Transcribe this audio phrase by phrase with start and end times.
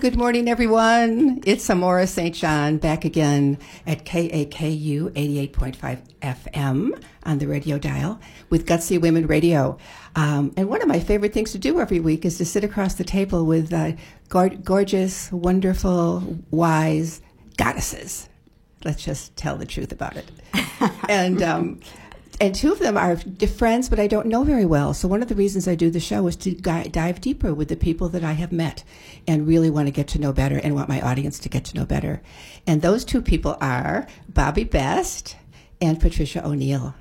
[0.00, 1.42] Good morning, everyone.
[1.44, 2.34] It's Amora St.
[2.34, 8.18] John back again at KAKU 88.5 FM on the radio dial
[8.48, 9.76] with Gutsy Women Radio.
[10.16, 12.94] Um, and one of my favorite things to do every week is to sit across
[12.94, 13.92] the table with uh,
[14.28, 17.20] gorgeous, wonderful, wise
[17.58, 18.30] goddesses.
[18.84, 20.30] Let's just tell the truth about it.
[21.10, 21.80] and um,
[22.42, 24.94] and two of them are friends, but I don't know very well.
[24.94, 27.76] So one of the reasons I do the show is to dive deeper with the
[27.76, 28.82] people that I have met
[29.28, 31.76] and really want to get to know better and want my audience to get to
[31.76, 32.20] know better.
[32.66, 35.36] And those two people are Bobby Best
[35.80, 36.96] and Patricia O'Neill.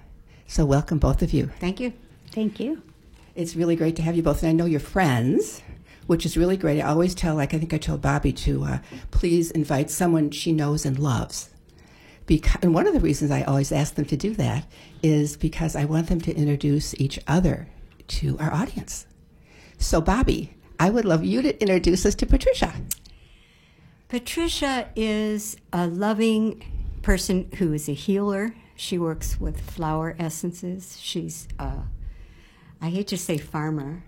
[0.45, 1.49] So welcome both of you.
[1.59, 1.93] Thank you.
[2.31, 2.83] Thank you.
[3.33, 5.63] It's really great to have you both, and I know you're friends
[6.07, 6.81] which is really great.
[6.81, 8.79] I always tell, like I think I told Bobby to uh,
[9.11, 11.50] please invite someone she knows and loves.
[12.25, 14.65] Because, and one of the reasons I always ask them to do that
[15.01, 17.67] is because I want them to introduce each other
[18.07, 19.07] to our audience.
[19.77, 22.73] So, Bobby, I would love you to introduce us to Patricia.
[24.07, 26.63] Patricia is a loving
[27.01, 28.53] person who is a healer.
[28.75, 30.97] She works with flower essences.
[30.99, 31.83] She's, a,
[32.81, 34.03] I hate to say farmer,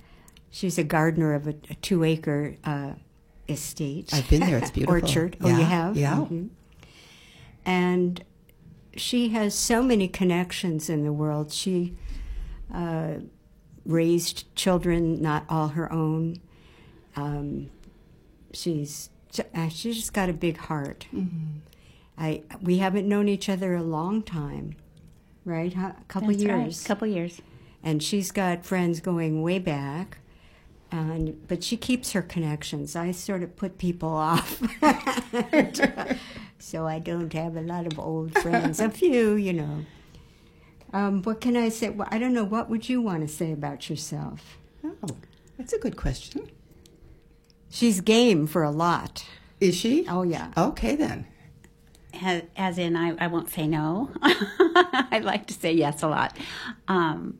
[0.51, 2.93] she's a gardener of a, a two acre uh,
[3.47, 4.13] estate.
[4.13, 4.95] I've been there, it's beautiful.
[4.95, 5.37] Orchard.
[5.41, 5.97] Oh, you have?
[5.97, 6.15] Yeah.
[6.15, 6.47] Mm-hmm.
[7.65, 8.23] And
[8.95, 11.51] she has so many connections in the world.
[11.51, 11.95] She
[12.73, 13.15] uh,
[13.85, 16.37] raised children, not all her own.
[17.15, 17.69] Um,
[18.53, 19.09] she's
[19.55, 21.07] uh, she's just got a big heart.
[21.13, 21.59] Mm-hmm.
[22.17, 24.75] I we haven't known each other a long time,
[25.45, 25.75] right?
[25.75, 26.85] A couple That's years.
[26.85, 27.41] A couple years.
[27.83, 30.19] And she's got friends going way back.
[30.89, 32.95] And, but she keeps her connections.
[32.95, 34.61] I sort of put people off.
[36.63, 38.79] so I don't have a lot of old friends.
[38.79, 39.85] a few, you know.
[40.93, 41.89] Um, what can I say?
[41.89, 42.45] Well, I don't know.
[42.45, 44.57] What would you want to say about yourself?
[44.85, 45.17] Oh,
[45.57, 46.49] that's a good question.
[47.69, 49.25] She's game for a lot.
[49.59, 50.05] Is she?
[50.07, 50.51] Oh, yeah.
[50.55, 51.27] Okay, then.
[52.21, 54.11] As, as in, I, I won't say no.
[54.21, 56.37] I like to say yes a lot.
[56.87, 57.39] Um,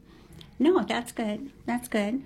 [0.59, 1.50] no, that's good.
[1.66, 2.23] That's good.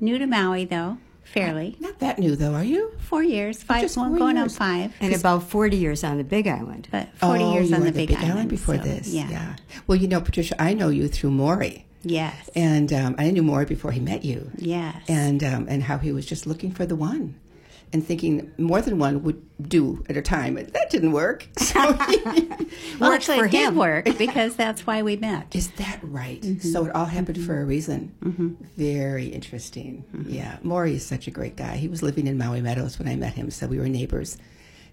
[0.00, 0.98] New to Maui, though,
[1.30, 1.76] fairly.
[1.80, 2.92] Not that new, though, are you?
[2.98, 4.52] Four years, five, Just well, four going years.
[4.52, 4.94] on five.
[5.00, 6.88] And about 40 years on the Big Island.
[6.90, 9.08] But 40 oh, years you on were the, Big, Island, before so, this.
[9.08, 9.56] Yeah.
[9.86, 11.86] Well, you know, Patricia, I know you through Maury.
[12.02, 12.48] Yes.
[12.54, 14.50] And um, I knew Maury before he met you.
[14.56, 14.96] yes.
[15.08, 17.34] And, um, and how he was just looking for the one
[17.92, 20.54] and thinking more than one would do at a time.
[20.54, 21.48] That didn't work.
[21.70, 21.78] So
[22.98, 23.76] well, actually, for it did him.
[23.76, 25.54] work because that's why we met.
[25.54, 26.40] Is that right?
[26.40, 26.68] Mm-hmm.
[26.68, 27.46] So it all happened mm-hmm.
[27.46, 28.12] for a reason.
[28.24, 28.64] Mm-hmm.
[28.76, 30.04] Very interesting.
[30.26, 30.58] Yeah.
[30.62, 31.76] Maury is such a great guy.
[31.76, 34.36] He was living in Maui Meadows when I met him, so we were neighbors.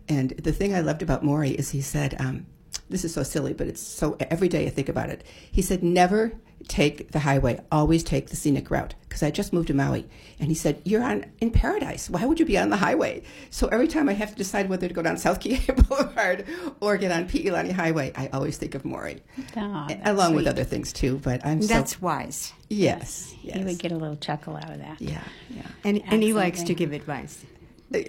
[0.08, 2.46] And the thing I loved about Maury is he said, um,
[2.90, 5.24] this is so silly, but it's so every day I think about it.
[5.52, 6.34] He said, never
[6.68, 8.94] take the highway, always take the scenic route.
[9.08, 10.08] Because I just moved to Maui.
[10.40, 12.10] And he said, You're on in paradise.
[12.10, 13.24] Why would you be on the highway?
[13.50, 16.46] So every time I have to decide whether to go down South Kihei Boulevard
[16.80, 19.24] or get on Pi'ilani Highway, I always think of Maury.
[19.56, 22.54] Oh, that's Along with other things too, but I'm so That's wise.
[22.70, 23.58] Yes, yes.
[23.58, 25.02] You would get a little chuckle out of that.
[25.02, 25.64] yeah, yeah.
[25.84, 27.44] And, and he likes to give advice.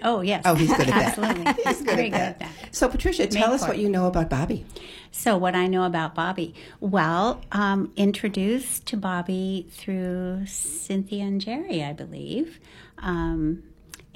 [0.01, 0.43] Oh, yes.
[0.45, 1.17] Oh, he's good at that.
[1.17, 1.53] Absolutely.
[1.63, 2.29] He's good Very at good that.
[2.29, 2.75] at that.
[2.75, 4.65] So, Patricia, tell Made us what you know about Bobby.
[5.11, 6.53] So, what I know about Bobby?
[6.79, 12.59] Well, um, introduced to Bobby through Cynthia and Jerry, I believe.
[12.97, 13.63] Um,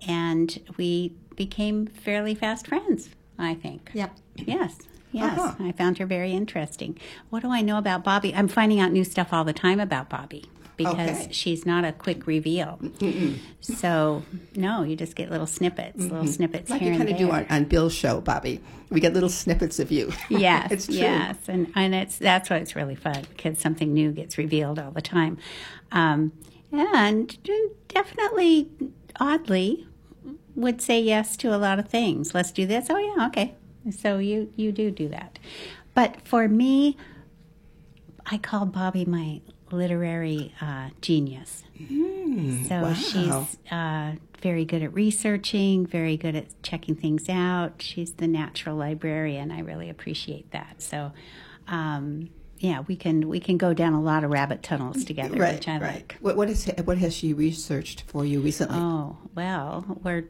[0.07, 3.09] and we became fairly fast friends,
[3.39, 3.91] I think.
[3.93, 4.11] Yep.
[4.35, 4.77] Yes.
[5.11, 5.39] Yes.
[5.39, 5.63] Uh-huh.
[5.63, 6.97] I found her very interesting.
[7.29, 8.33] What do I know about Bobby?
[8.35, 10.45] I'm finding out new stuff all the time about Bobby
[10.77, 11.27] because Okay.
[11.31, 12.79] she's not a quick reveal.
[13.61, 14.23] So,
[14.55, 17.45] no, you just get little snippets, little snippets Like here you kind of do on,
[17.49, 18.61] on Bill's show, Bobby.
[18.89, 20.11] We get little snippets of you.
[20.29, 20.95] Yes, it's true.
[20.95, 24.91] yes, and and it's that's why it's really fun because something new gets revealed all
[24.91, 25.37] the time,
[25.91, 26.31] um,
[26.71, 27.37] and
[27.87, 28.69] definitely,
[29.19, 29.87] oddly,
[30.55, 32.33] would say yes to a lot of things.
[32.33, 32.87] Let's do this.
[32.89, 33.55] Oh yeah, okay.
[33.91, 35.39] So you you do do that,
[35.93, 36.95] but for me,
[38.25, 39.41] I call Bobby my
[39.73, 41.63] literary uh, genius.
[42.67, 42.93] so wow.
[42.93, 47.81] she's uh, very good at researching, very good at checking things out.
[47.81, 49.51] She's the natural librarian.
[49.51, 50.81] I really appreciate that.
[50.81, 51.11] So,
[51.67, 52.29] um,
[52.59, 55.67] yeah, we can we can go down a lot of rabbit tunnels together, right, which
[55.67, 55.93] I right.
[55.95, 56.17] like.
[56.21, 58.77] What, what, is, what has she researched for you recently?
[58.77, 60.29] Oh, well, we're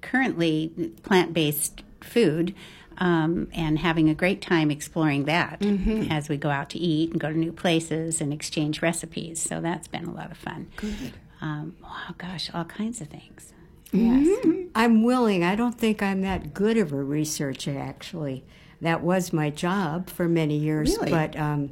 [0.00, 2.54] currently plant based food
[2.98, 5.64] um, and having a great time exploring that
[6.10, 9.40] as we go out to eat and go to new places and exchange recipes.
[9.40, 10.68] So that's been a lot of fun.
[10.76, 11.12] Good.
[11.40, 13.52] Um, oh, gosh, all kinds of things.
[13.92, 14.46] Yes.
[14.74, 15.44] I'm willing.
[15.44, 18.44] I don't think I'm that good of a researcher, actually.
[18.80, 21.10] That was my job for many years, Really?
[21.10, 21.70] but um,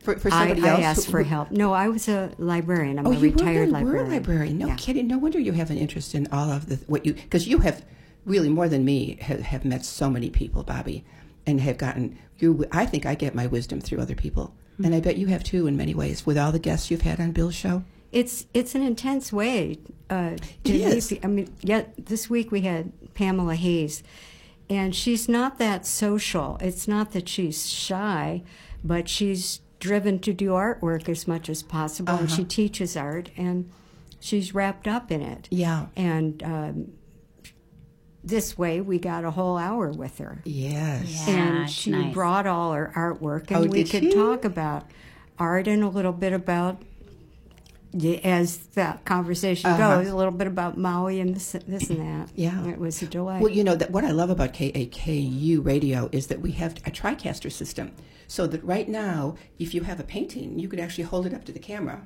[0.00, 0.80] For, for I, somebody I else?
[0.98, 1.50] asked for help.
[1.52, 2.98] No, I was a librarian.
[2.98, 4.04] I'm Oh, a retired were, librarian.
[4.06, 4.58] were a librarian.
[4.58, 4.76] No Yeah.
[4.76, 5.06] kidding.
[5.06, 7.84] No wonder you have an interest in all of the what you because you have
[8.26, 11.04] really more than me, have, have met so many people, Bobby,
[11.46, 12.66] and have gotten you.
[12.72, 14.52] I think I get my wisdom through other people,
[14.84, 17.20] and I bet you have too in many ways with all the guests you've had
[17.20, 17.84] on Bill's show.
[18.12, 19.78] It's it's an intense way.
[20.10, 24.02] Uh, to It meet I mean, yet this week we had Pamela Hayes,
[24.68, 26.58] and she's not that social.
[26.60, 28.42] It's not that she's shy,
[28.84, 32.36] but she's driven to do artwork as much as possible, and Uh-huh.
[32.36, 33.70] she teaches art, and
[34.20, 35.48] she's wrapped up in it.
[35.50, 35.86] Yeah.
[35.96, 36.92] And um,
[38.26, 40.42] this way, we got a whole hour with her.
[40.44, 41.26] Yes.
[41.28, 42.12] Yeah, and she nice.
[42.12, 44.12] brought all her artwork, and Oh, we could she?
[44.12, 44.84] talk about
[45.38, 46.82] art and a little bit about,
[48.24, 49.98] as the conversation Uh-huh.
[50.02, 52.30] goes, a little bit about Maui and this, this and that.
[52.34, 52.66] Yeah.
[52.66, 53.40] it was a delight.
[53.42, 56.90] Well, you know that what I love about KAKU radio is that we have a
[56.90, 57.92] TriCaster system,
[58.28, 61.44] so that right now, if you have a painting, you could actually hold it up
[61.44, 62.02] to the camera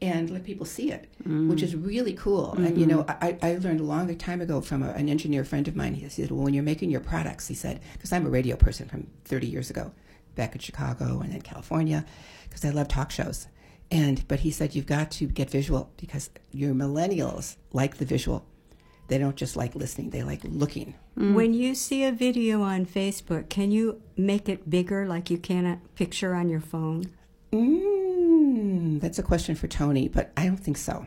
[0.00, 1.48] and let people see it, mm.
[1.48, 2.52] which is really cool.
[2.52, 2.96] And you mm-hmm.
[2.96, 5.94] know, I, I learned a long time ago from a, an engineer friend of mine.
[5.94, 8.88] He said, "Well, when you're making your products," he said, because I'm a radio person
[8.88, 9.92] from 30 years ago,
[10.34, 12.04] back in Chicago and then California,
[12.44, 13.46] because I love talk shows.
[13.90, 18.46] And but he said you've got to get visual because your millennials like the visual.
[19.08, 20.94] They don't just like listening; they like looking.
[21.16, 21.34] Mm.
[21.34, 25.64] when you see a video on Facebook, can you make it bigger, like you can
[25.64, 27.04] a picture on your phone?
[27.52, 28.13] Mm,
[28.44, 31.06] Hmm, that's a question for Tony, but I don't think so.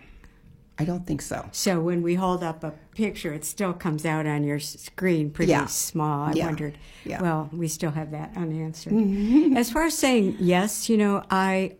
[0.79, 1.47] I don't think so.
[1.51, 5.51] So when we hold up a picture, it still comes out on your screen pretty
[5.51, 5.65] Yeah.
[5.67, 6.29] small.
[6.29, 6.45] I Yeah.
[6.45, 6.77] wondered.
[7.03, 7.21] Yeah.
[7.21, 8.93] Well, we still have that unanswered.
[8.93, 9.57] Mm-hmm.
[9.57, 11.75] As far as saying yes, you know, I,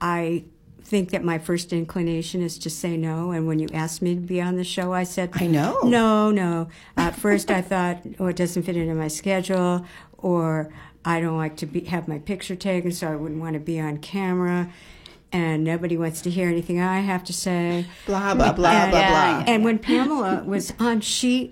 [0.00, 0.44] I
[0.82, 3.32] think that my first inclination is to say no.
[3.32, 5.80] And when you asked me to be on the show, I said, I know.
[5.82, 6.68] No, no.
[6.96, 9.84] At first, I thought, oh, it doesn't fit into my schedule,
[10.18, 10.72] or
[11.06, 13.80] I don't like to be, have my picture taken, so I wouldn't want to be
[13.80, 14.70] on camera.
[15.32, 17.86] And nobody wants to hear anything I have to say.
[18.06, 19.44] Blah blah blah And- blah blah.
[19.46, 21.50] And when Pamela was on, she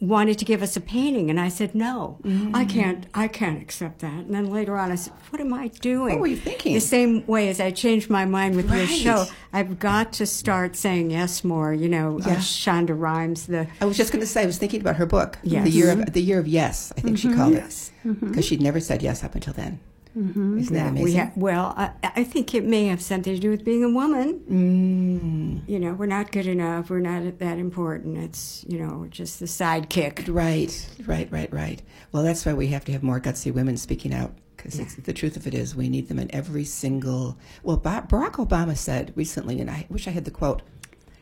[0.00, 2.70] wanted to give us a painting, and I said, "No, I mm.
[2.70, 3.06] can't.
[3.14, 6.20] I can't accept that." And then later on, I said, "What am I doing?" What
[6.20, 6.74] were you thinking?
[6.74, 8.88] The same way as I changed my mind with your Right.
[8.88, 11.72] show, I've got to start saying yes more.
[11.72, 12.32] You know, uh, Yeah.
[12.34, 15.06] uh, Shonda Rhimes, the I was just going to say I was thinking about her
[15.06, 15.64] book, Yes.
[15.64, 16.92] the year of the year of yes.
[16.96, 17.36] I think she mm-hmm.
[17.36, 18.28] called it mm-hmm.
[18.28, 19.80] because she'd never said yes up until then.
[20.16, 21.04] Isn't that amazing?
[21.04, 23.90] we ha- well, I, I think it may have something to do with being a
[23.90, 24.40] woman.
[24.50, 26.88] mm, You know, we're not good enough.
[26.88, 28.16] We're not that important.
[28.16, 30.32] It's you know, just the sidekick.
[30.34, 31.82] right, right, right, right.
[32.12, 35.36] Well, that's why we have to have more gutsy women speaking out because the truth
[35.36, 37.36] of it is we need them in every single.
[37.62, 40.62] Well, Ba- Barack Obama said recently, and I wish I had the quote,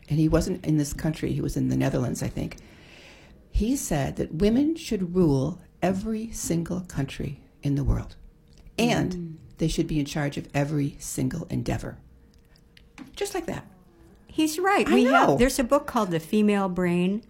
[0.08, 2.58] and he wasn't in this country; he was in the Netherlands, I think.
[3.50, 8.14] He said that women should rule every single country in the world,
[8.78, 11.96] and they should be in charge of every single endeavor.
[13.16, 13.64] Just like that.
[14.26, 14.86] He's right.
[14.88, 15.10] I We know.
[15.12, 17.22] have there's a book called The Female Brain,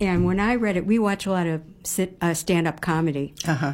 [0.00, 3.54] and when I read it, we watch a lot of sit, uh, stand-up comedy, Uh
[3.54, 3.72] huh.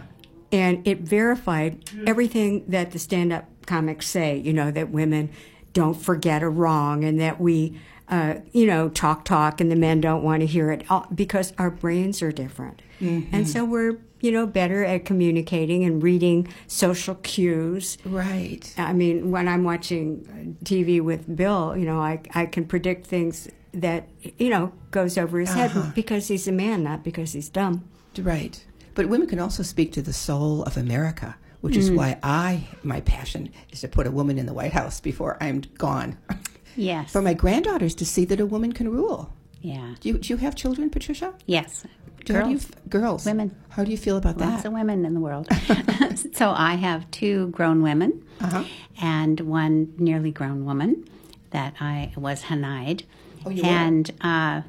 [0.52, 4.36] and it verified everything that the stand-up comics say.
[4.38, 5.30] You know that women
[5.72, 10.02] don't forget a wrong, and that we, uh, you know, talk talk, and the men
[10.02, 14.31] don't want to hear it all, because our brains are different, and so we're you
[14.31, 17.99] know better at communicating and reading social cues.
[18.04, 18.72] Right.
[18.78, 23.49] I mean, when I'm watching TV with Bill, you know, I, I can predict things
[23.75, 24.08] that,
[24.38, 25.69] you know, goes over his Uh-huh.
[25.82, 27.88] head because he's a man, not because he's dumb.
[28.19, 28.64] Right.
[28.94, 33.00] But women can also speak to the soul of America, which is why I, my
[33.00, 36.17] passion is to put a woman in the White House before I'm gone.
[36.74, 37.12] Yes.
[37.12, 39.31] For my granddaughters to see that a woman can rule.
[39.60, 39.94] yeah.
[40.00, 41.34] Do you, do you have children, Patricia?
[41.44, 41.84] Yes.
[42.24, 43.24] Do you, Girls.
[43.26, 43.55] Women.
[43.70, 44.69] How do you feel about Lots that?
[44.69, 45.48] of women in the world.
[46.34, 48.64] so I have two grown women Uh-huh.
[49.00, 51.05] and one nearly grown woman
[51.50, 53.02] that I was Hanide.
[53.44, 54.62] Oh, you and uh,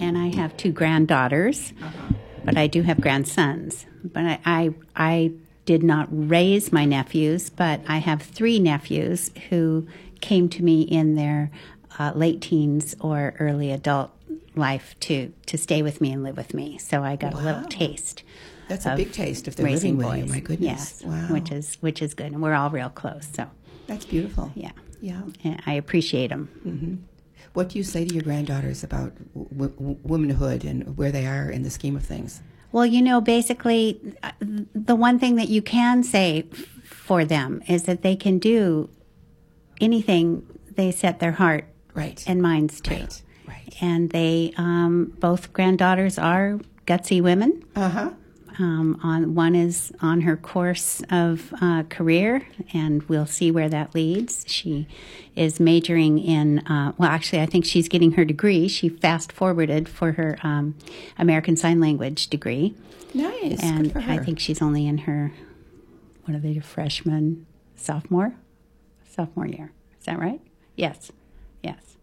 [0.00, 2.14] and I have two granddaughters, Uh-huh.
[2.44, 3.86] but I do have grandsons.
[4.04, 5.32] But I, I I
[5.64, 9.86] did not raise my nephews, but I have three nephews who
[10.20, 11.50] came to me in their
[11.98, 14.10] uh, late teens or early adult
[14.56, 16.78] life to to stay with me and live with me.
[16.78, 18.22] So I got a little taste.
[18.68, 20.32] That's a big taste if they're raising living with you.
[20.34, 21.00] My goodness.
[21.00, 21.28] Yes, Wow.
[21.34, 23.28] which is which is good, and we're all real close.
[23.32, 23.46] So
[23.86, 24.52] That's beautiful.
[24.54, 24.70] yeah,
[25.02, 25.22] Yeah.
[25.42, 27.04] and I appreciate them.
[27.52, 31.48] What do you say to your granddaughters about w- w- womanhood and where they are
[31.50, 32.40] in the scheme of things?
[32.72, 36.46] Well, you know, basically, uh, the one thing that you can say
[36.82, 38.88] for them is that they can do
[39.80, 40.42] anything
[40.74, 42.24] they set their heart Right.
[42.26, 42.90] and minds to.
[42.94, 43.22] right.
[43.80, 47.64] And they, um, both granddaughters are gutsy women.
[47.74, 48.10] Uh huh.
[48.56, 53.96] Um, on one is on her course of uh, career, and we'll see where that
[53.96, 54.44] leads.
[54.46, 54.86] She
[55.34, 58.68] is majoring in uh, well, actually, I think she's getting her degree.
[58.68, 60.76] She fast forwarded for her um,
[61.18, 62.76] American Sign Language degree,
[63.12, 63.60] Nice.
[63.60, 65.32] and I think she's only in her
[66.24, 68.36] what are they, freshman, sophomore,
[69.10, 69.72] sophomore year.
[69.98, 70.40] Is that right?
[70.76, 71.10] Yes,
[71.60, 71.96] yes.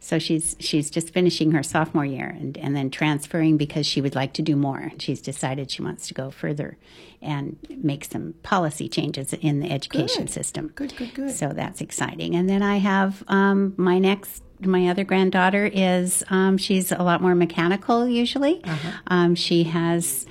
[0.00, 4.14] So she's she's just finishing her sophomore year and, and then transferring because she would
[4.14, 4.92] like to do more.
[4.98, 6.76] She's decided she wants to go further
[7.22, 10.32] and make some policy changes in the education Good.
[10.32, 10.72] system.
[10.74, 11.30] Good, good, good.
[11.30, 12.34] So that's exciting.
[12.36, 17.20] And then I have um, my next, my other granddaughter is um, she's a lot
[17.20, 18.62] more mechanical usually.
[19.08, 20.26] Um, she has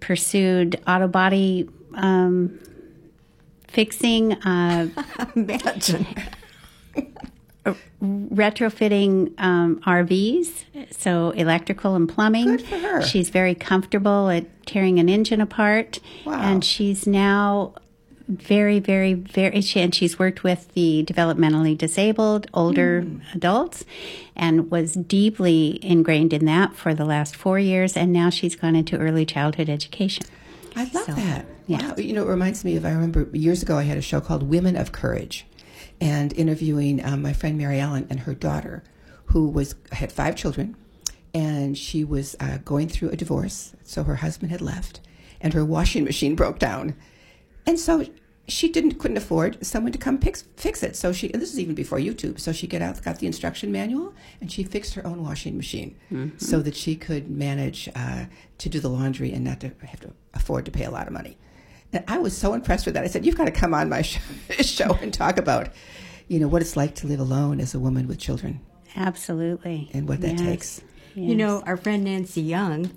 [0.00, 2.58] pursued auto body um,
[3.68, 4.32] fixing.
[4.32, 4.88] Uh,
[5.36, 6.06] Imagine.
[8.02, 12.46] Retrofitting um, RVs, so electrical and plumbing.
[12.46, 13.02] Good for her.
[13.02, 16.40] She's very comfortable at tearing an engine apart, Wow.
[16.40, 17.74] and she's now
[18.28, 19.60] very, very, very.
[19.60, 23.18] She, and she's worked with the developmentally disabled, older Hmm.
[23.34, 23.84] adults,
[24.36, 27.96] and was deeply ingrained in that for the last four years.
[27.96, 30.26] And now she's gone into early childhood education.
[30.76, 31.44] I love So, that.
[31.66, 31.88] yeah.
[31.88, 31.94] Wow.
[31.98, 34.44] You know, it reminds me of, I remember years ago I had a show called
[34.44, 35.44] Women of Courage
[36.00, 38.82] and interviewing um, my friend Mary Ellen and her daughter,
[39.26, 40.76] who was had five children,
[41.34, 43.74] and she was uh, going through a divorce.
[43.84, 45.00] So her husband had left,
[45.40, 46.94] and her washing machine broke down,
[47.66, 48.06] and so
[48.48, 50.96] she didn't couldn't afford someone to come fix, fix it.
[50.96, 52.40] So she and this is even before YouTube.
[52.40, 55.94] So she got out, got the instruction manual, and she fixed her own washing machine
[56.38, 58.24] so that she could manage uh,
[58.58, 61.12] to do the laundry and not to have to afford to pay a lot of
[61.12, 61.36] money.
[61.92, 63.04] And I was so impressed with that.
[63.04, 64.20] I said, "You've got to come on my show,
[64.60, 65.70] show and talk about,
[66.28, 68.60] you know, what it's like to live alone as a woman with children
[68.96, 69.90] Absolutely.
[69.92, 70.40] and what that Yes.
[70.40, 70.82] takes."
[71.16, 72.92] You know, our friend Nancy Young,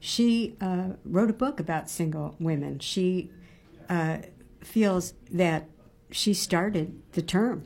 [0.00, 2.78] she uh, wrote a book about single women.
[2.78, 3.30] She
[3.90, 4.18] uh,
[4.62, 5.68] feels that
[6.10, 7.64] she started the term.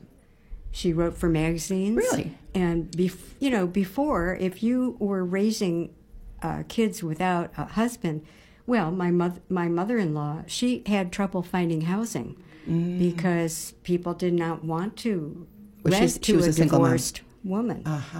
[0.71, 1.95] She wrote for magazines.
[1.95, 2.37] Really?
[2.53, 5.93] And, bef- you know, before, if you were raising
[6.41, 8.25] uh, kids without a husband,
[8.67, 12.35] well, my, mother, my mother-in-law, she had trouble finding housing
[12.67, 15.47] because people did not want to
[15.83, 16.87] Well, rent she's- she to was a a single mom.
[16.89, 18.19] divorced woman Uh-huh.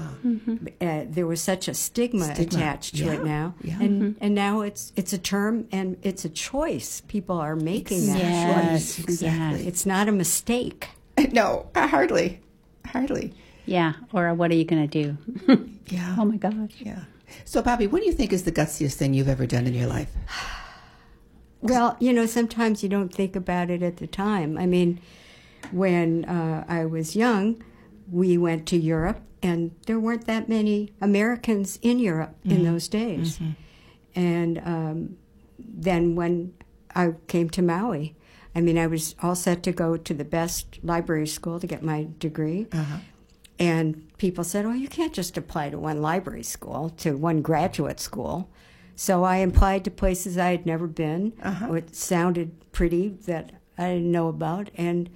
[0.79, 3.77] uh, there was such a stigma, Stigma, attached to yeah, it now, yeah.
[3.81, 7.01] and and now it's it's a term and it's a choice.
[7.09, 8.99] People are making that Yes, choice.
[9.03, 9.67] exactly.
[9.67, 10.87] It's not a mistake.
[11.33, 12.39] no, hardly,
[12.85, 13.33] hardly.
[13.65, 13.93] Yeah.
[14.13, 15.17] Or what are you going to do?
[15.89, 16.15] Yeah.
[16.19, 16.75] oh my gosh.
[16.79, 17.03] Yeah.
[17.45, 19.87] So, Bobby, what do you think is the gutsiest thing you've ever done in your
[19.87, 20.11] life?
[21.59, 24.59] Well, you know, sometimes you don't think about it at the time.
[24.59, 25.01] I mean,
[25.71, 27.63] when uh, I was young,
[28.11, 33.39] we went to Europe, and there weren't that many Americans in Europe in those days.
[34.15, 35.17] And um,
[35.57, 36.53] then when
[36.95, 38.15] I came to Maui,
[38.55, 41.83] I mean, I was all set to go to the best library school to get
[41.83, 42.67] my degree.
[42.71, 42.97] Uh-huh.
[43.59, 47.99] And people said, oh, you can't just apply to one library school, to one graduate
[47.99, 48.49] school.
[48.95, 51.33] So I applied to places I had never been.
[51.43, 51.73] Uh-huh.
[51.73, 54.71] It sounded pretty that I didn't know about.
[54.75, 55.09] And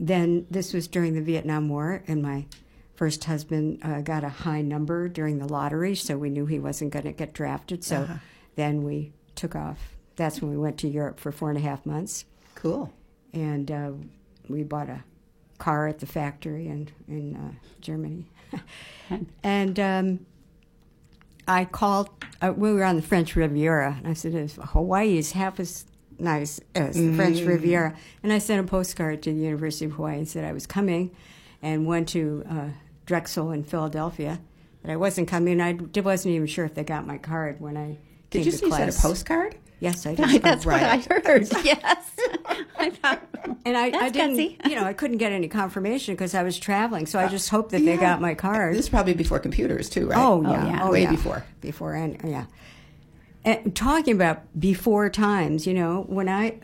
[0.00, 2.46] then this was during the Vietnam War, and my
[2.94, 6.92] first husband uh, got a high number during the lottery, so we knew he wasn't
[6.92, 7.84] going to get drafted.
[7.84, 8.14] So Uh-huh.
[8.56, 9.96] then we took off.
[10.16, 12.90] That's when we went to Europe for four and a half months Cool.
[13.34, 13.90] and uh,
[14.48, 15.02] we bought a
[15.64, 18.26] car at the factory in in uh, Germany,
[19.42, 20.26] and um,
[21.48, 22.10] I called.
[22.42, 25.86] Uh, we were on the French Riviera, and I said, "Hawaii is half as
[26.18, 30.18] nice as the French Riviera," and I sent a postcard to the University of Hawaii
[30.18, 31.10] and said I was coming,
[31.62, 32.68] and went to uh,
[33.06, 34.40] Drexel in Philadelphia.
[34.82, 35.62] That I wasn't coming.
[35.62, 37.96] I wasn't even sure if they got my card when I
[38.34, 39.56] Did you say you sent a postcard?
[39.80, 40.42] Yes, I did.
[40.42, 41.04] That's what I right.
[41.26, 41.48] heard.
[41.64, 42.10] Yes.
[42.78, 43.22] I thought.
[43.64, 44.68] And I, I didn't, gutsy.
[44.68, 47.06] you know, I couldn't get any confirmation because I was traveling.
[47.06, 48.74] So I just hoped that they got my card.
[48.74, 50.18] This is probably before computers, too, right?
[50.18, 50.66] oh, yeah.
[50.66, 50.84] yeah.
[50.84, 51.10] Oh, Way yeah.
[51.10, 51.44] before.
[51.60, 52.46] Before, and yeah.
[53.44, 56.60] And talking about before times, you know, when I,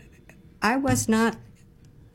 [0.61, 1.37] I was not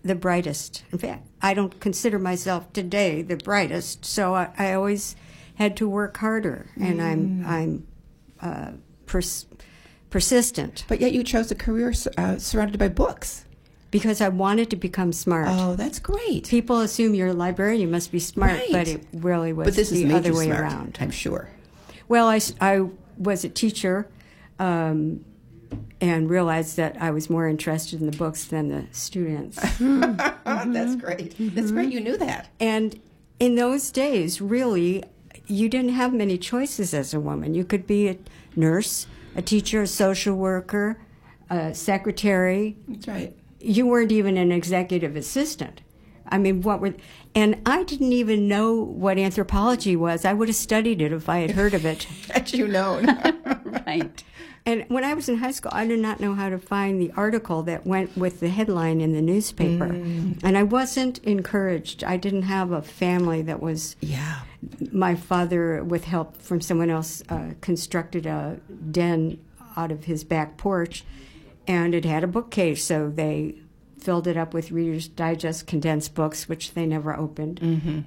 [0.03, 0.85] the brightest.
[0.93, 4.05] In fact, I don't consider myself today the brightest.
[4.05, 5.17] So I, I always
[5.55, 7.87] had to work harder, and I'm, I'm,
[8.41, 8.73] uh,
[9.07, 9.47] pers-
[10.11, 13.45] persistent But yet you chose a career uh, surrounded by books.
[13.91, 15.49] because I wanted to become smart.
[15.51, 16.49] Oh, that's great.
[16.49, 18.73] People assume you're a librarian, you must be smart, Right.
[18.73, 20.99] but it really was But this the is other way smart, around.
[21.01, 21.49] I'm sure.
[22.09, 22.87] Well, I, I
[23.19, 24.09] was a teacher
[24.59, 25.25] um,
[26.01, 29.57] and realized that I was more interested in the books than the students.
[29.79, 31.35] That's great.
[31.39, 31.93] That's great.
[31.93, 32.49] You knew that.
[32.61, 32.99] and
[33.39, 35.05] in those days, really,
[35.47, 37.55] you didn't have many choices as a woman.
[37.55, 38.17] You could be a
[38.57, 40.99] nurse, a teacher, a social worker,
[41.51, 42.77] a secretary.
[42.89, 43.37] That's right.
[43.61, 45.83] You weren't even an executive assistant.
[46.29, 46.95] I mean, what were.
[47.35, 50.25] And I didn't even know what anthropology was.
[50.25, 52.05] I would have studied it if I had heard of it.
[52.31, 53.07] Had you known.
[53.87, 54.25] right.
[54.67, 57.13] And when I was in high school, I did not know how to find the
[57.17, 59.85] article that went with the headline in the newspaper.
[59.85, 62.03] And I wasn't encouraged.
[62.03, 63.95] I didn't have a family that was.
[64.01, 64.41] yeah.
[64.91, 68.59] My father, with help from someone else, uh, constructed a
[68.91, 69.39] den
[69.77, 71.05] out of his back porch,
[71.69, 72.83] and it had a bookcase.
[72.83, 73.55] So they
[74.01, 77.61] filled it up with Reader's Digest condensed books, which they never opened.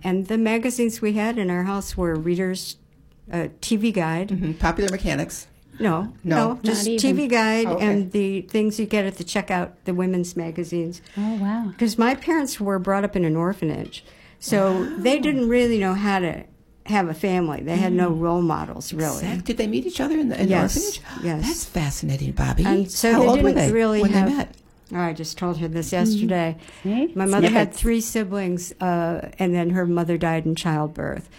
[0.03, 2.75] And the magazines we had in our house were Reader's
[3.31, 4.29] uh, TV Guide.
[4.29, 4.59] Mhm.
[4.59, 5.47] Popular Mechanics.
[5.79, 6.53] No, No.
[6.53, 6.85] no, just.
[6.87, 7.85] TV Guide Oh, okay.
[7.85, 11.01] and the things you get at the checkout, the women's magazines.
[11.17, 11.67] Oh, wow.
[11.69, 14.03] Because my parents were brought up in an orphanage,
[14.39, 16.43] so they didn't really know how to
[16.85, 17.61] have a family.
[17.61, 19.19] They had no role models, really.
[19.23, 21.01] Exact- Did they meet each other in the, in Yes, orphanage?
[21.23, 21.47] yes.
[21.47, 22.65] That's fascinating, Bobby.
[22.65, 24.27] And so How they old didn't were they really when have.
[24.29, 24.55] they met?
[24.91, 26.57] Oh, I just told her this yesterday.
[26.81, 27.11] See?
[27.13, 31.29] My mother had three siblings, uh, and then her mother died in childbirth.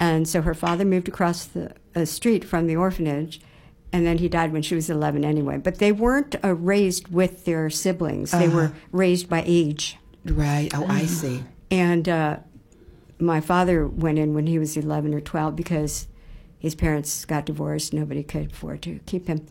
[0.00, 1.72] And so her father moved across the
[2.04, 3.40] street from the orphanage,
[3.92, 5.58] and then he died when she was 11 anyway.
[5.58, 9.96] But they weren't uh, raised with their siblings, they were raised by age.
[10.24, 10.70] Right.
[10.74, 11.44] Oh, I see.
[11.72, 12.38] And uh,
[13.20, 16.08] my father went in when he was 11 or 12 because
[16.58, 17.92] his parents got divorced.
[17.92, 19.46] Nobody could afford to keep him.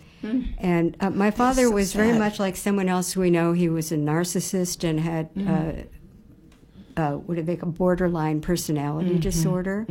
[0.57, 3.53] And uh, my father so was very much like someone else we know.
[3.53, 9.87] He was a narcissist and had uh, uh, what do they call borderline personality disorder.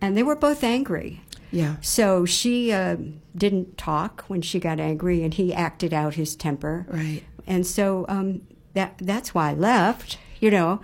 [0.00, 1.20] And they were both angry.
[1.50, 1.76] Yeah.
[1.80, 2.96] So she uh,
[3.36, 7.22] didn't talk when she got angry, and he acted out his temper Right.
[7.46, 8.42] and so um,
[8.74, 10.80] that that's why I left, you know.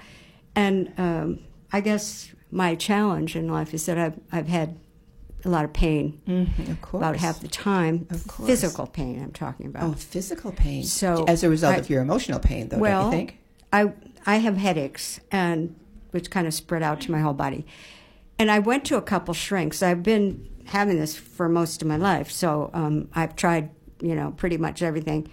[0.54, 1.40] And um,
[1.72, 4.78] I guess my challenge in life is that I've I've had
[5.44, 7.00] a lot of pain Mhm, Of course.
[7.00, 8.06] about half the time.
[8.10, 8.46] Of course.
[8.48, 9.82] Physical pain, I'm talking about.
[9.82, 10.84] Oh, physical pain.
[10.84, 13.38] So, as a result I- of your emotional pain, though, well, don't you think?
[13.72, 13.92] I
[14.24, 15.74] I have headaches, and
[16.12, 17.66] which kind of spread out to my whole body.
[18.38, 19.82] And I went to a couple shrinks.
[19.82, 24.32] I've been having this for most of my life, so um, I've tried, you know,
[24.36, 25.30] pretty much everything.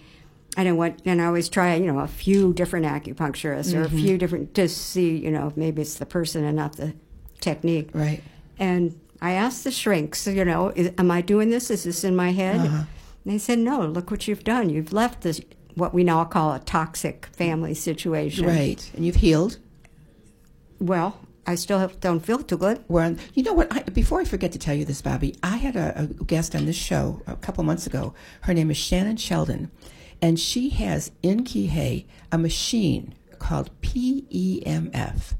[0.57, 4.17] I went, and I always try, you know, a few different acupuncturists or a few
[4.17, 6.93] different to see, you know, maybe it's the person and not the
[7.39, 7.91] technique.
[7.93, 8.21] Right.
[8.57, 11.69] And I asked the shrinks, you know, am I doing this?
[11.69, 12.59] Is this in my head?
[12.59, 12.83] Uh-huh.
[13.23, 14.69] And they said, no, look what you've done.
[14.69, 15.39] You've left this,
[15.75, 18.45] what we now call a toxic family situation.
[18.45, 18.91] Right.
[18.95, 19.59] And you've healed.
[20.79, 22.83] Well, I still have, don't feel too good.
[22.87, 23.73] We're you know what?
[23.73, 26.65] I, before I forget to tell you this, Bobby, I had a, a guest on
[26.65, 28.13] this show a couple months ago.
[28.41, 29.71] Her name is Shannon Sheldon,
[30.21, 35.33] and she has in Kihei a machine called PEMF,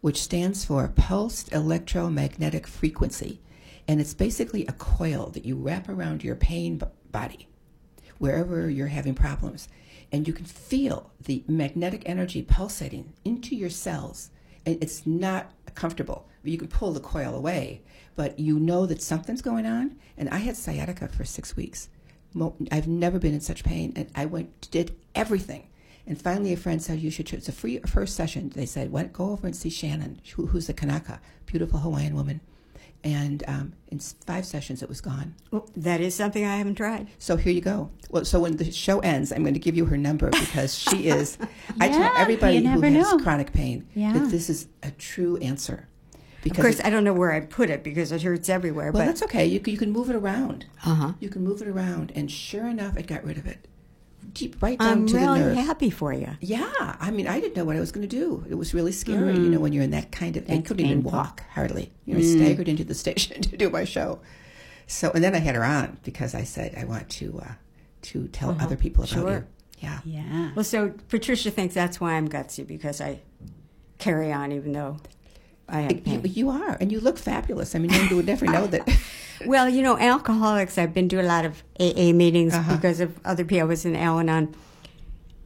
[0.00, 3.40] which stands for Pulsed Electromagnetic Frequency,
[3.86, 7.46] and it's basically a coil that you wrap around your pain b- body,
[8.18, 9.68] wherever you're having problems,
[10.10, 14.30] and you can feel the magnetic energy pulsating into your cells
[14.64, 16.28] it's not comfortable.
[16.44, 17.82] You can pull the coil away,
[18.16, 19.96] but you know that something's going on.
[20.16, 21.88] And I had sciatica for six weeks.
[22.70, 25.68] I've never been in such pain, and I went did everything.
[26.06, 28.50] And finally, a friend said, "You should." It's a free first session.
[28.50, 32.40] They said, "Went go over and see Shannon, who, who's a Kanaka, beautiful Hawaiian woman."
[33.04, 35.34] And um, in five sessions, it was gone.
[35.50, 37.08] Well, that is something I haven't tried.
[37.18, 37.90] So here you go.
[38.10, 41.08] Well, so when the show ends, I'm going to give you her number because she
[41.08, 41.36] is.
[41.80, 43.18] I tell everybody who never has know.
[43.18, 44.12] chronic pain Yeah.
[44.12, 45.88] that this is a true answer.
[46.44, 48.92] Because Of course, it- I don't know where I'd put it because it hurts everywhere.
[48.92, 49.46] well, but that's okay.
[49.46, 50.66] You can, you can move it around.
[50.84, 51.12] uh huh.
[51.18, 53.66] You can move it around, and sure enough, it got rid of it.
[54.34, 55.56] Deep right down I'm to the really nerve.
[55.56, 56.28] happy for you.
[56.40, 58.44] Yeah, I mean, I didn't know what I was going to do.
[58.48, 59.60] It was really scary, you know, mm.
[59.60, 60.50] when you're in that kind of.
[60.50, 61.92] I couldn't even walk hardly.
[62.06, 62.36] You know, I mm.
[62.36, 64.20] staggered into the station to do my show.
[64.86, 67.52] So, and then I had her on because I said I want to uh,
[68.02, 68.64] to tell uh-huh.
[68.64, 69.30] other people about Sure.
[69.30, 69.46] you.
[69.80, 70.00] Yeah.
[70.04, 70.50] Yeah.
[70.54, 73.20] Well, so Patricia thinks that's why I'm gutsy because I
[73.98, 74.98] carry on even though
[75.68, 77.74] I have You, you are, and you look fabulous.
[77.74, 78.88] I mean, you would never know that.
[79.46, 82.76] Well, you know, alcoholics, I've been to a lot of AA meetings Uh-huh.
[82.76, 83.62] because of other people.
[83.62, 84.54] I was in Al Anon.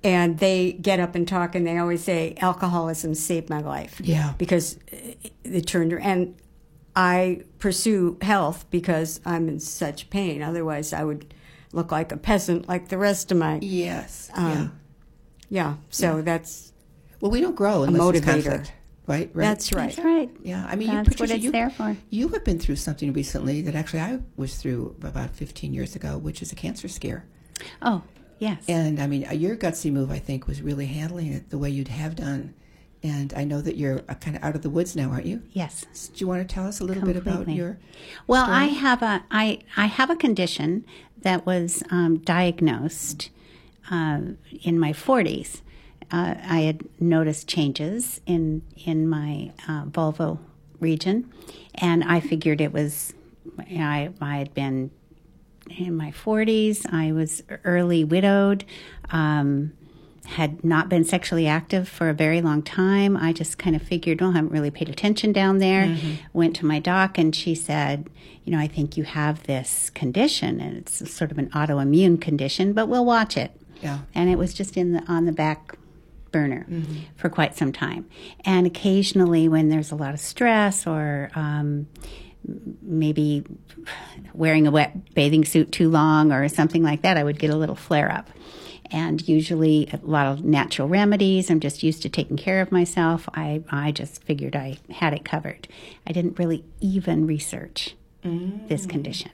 [0.05, 4.01] And they get up and talk, and they always say, alcoholism saved my life.
[4.05, 4.35] Yeah.
[4.39, 6.35] Because it it turned, and
[6.95, 10.43] I pursue health because I'm in such pain.
[10.43, 11.35] Otherwise, I would
[11.73, 13.59] look like a peasant like the rest of my.
[13.63, 14.31] yes.
[14.35, 14.69] Um, yeah.
[15.49, 16.73] Yeah, so that's
[17.21, 18.45] Well, we don't grow unless there's motivator.
[18.45, 18.73] conflict,
[19.07, 19.31] right?
[19.33, 19.45] Right.
[19.45, 19.95] That's right.
[19.95, 20.31] That's right.
[20.43, 21.97] Yeah, I mean, you, That's what Patricia, it's you, there for.
[22.11, 26.19] You have been through something recently that actually I was through about 15 years ago,
[26.19, 27.25] which is a cancer scare.
[27.83, 28.03] Oh,
[28.39, 28.65] yes.
[28.69, 31.71] And I mean, uh, your gutsy move, I think, was really handling it the way
[31.71, 32.55] you'd have done.
[33.03, 35.43] And I know that you're uh, kind of out of the woods now, aren't you?
[35.53, 35.85] yes.
[36.09, 37.79] Do you want to tell us a little bit about your?
[38.27, 38.59] Well, story?
[38.59, 40.85] I have a I I have a condition
[41.23, 43.31] that was um, diagnosed
[43.91, 44.21] uh,
[44.63, 45.61] in my 40s,
[46.11, 50.39] uh, I had noticed changes in in my uh, vulval
[50.81, 51.33] region,
[51.75, 53.15] and I figured it was
[53.71, 54.91] I I had been
[55.71, 56.93] in my 40s.
[56.93, 58.65] I was early widowed.
[59.11, 59.73] Um,
[60.27, 63.17] had not been sexually active for a very long time.
[63.17, 65.85] I just kind of figured, well, I haven't really paid attention down there.
[65.85, 66.15] Mm-hmm.
[66.33, 68.11] Went to my doc, and she said,
[68.45, 72.73] you know, I think you have this condition, and it's sort of an autoimmune condition,
[72.73, 73.53] but we'll watch it.
[73.81, 74.01] Yeah.
[74.15, 75.79] And it was just in the on the back
[76.37, 76.99] burner mm-hmm.
[77.17, 78.07] for quite some time.
[78.45, 81.87] And occasionally, when there's a lot of stress or um,
[82.83, 83.43] maybe
[84.35, 87.57] wearing a wet bathing suit too long or something like that, I would get a
[87.57, 88.29] little flare up
[88.91, 91.51] and usually a lot of natural remedies.
[91.51, 93.27] I'm just used to taking care of myself.
[93.33, 95.69] I, I just figured I had it covered.
[96.07, 98.69] I didn't really even research mm.
[98.69, 99.31] this condition.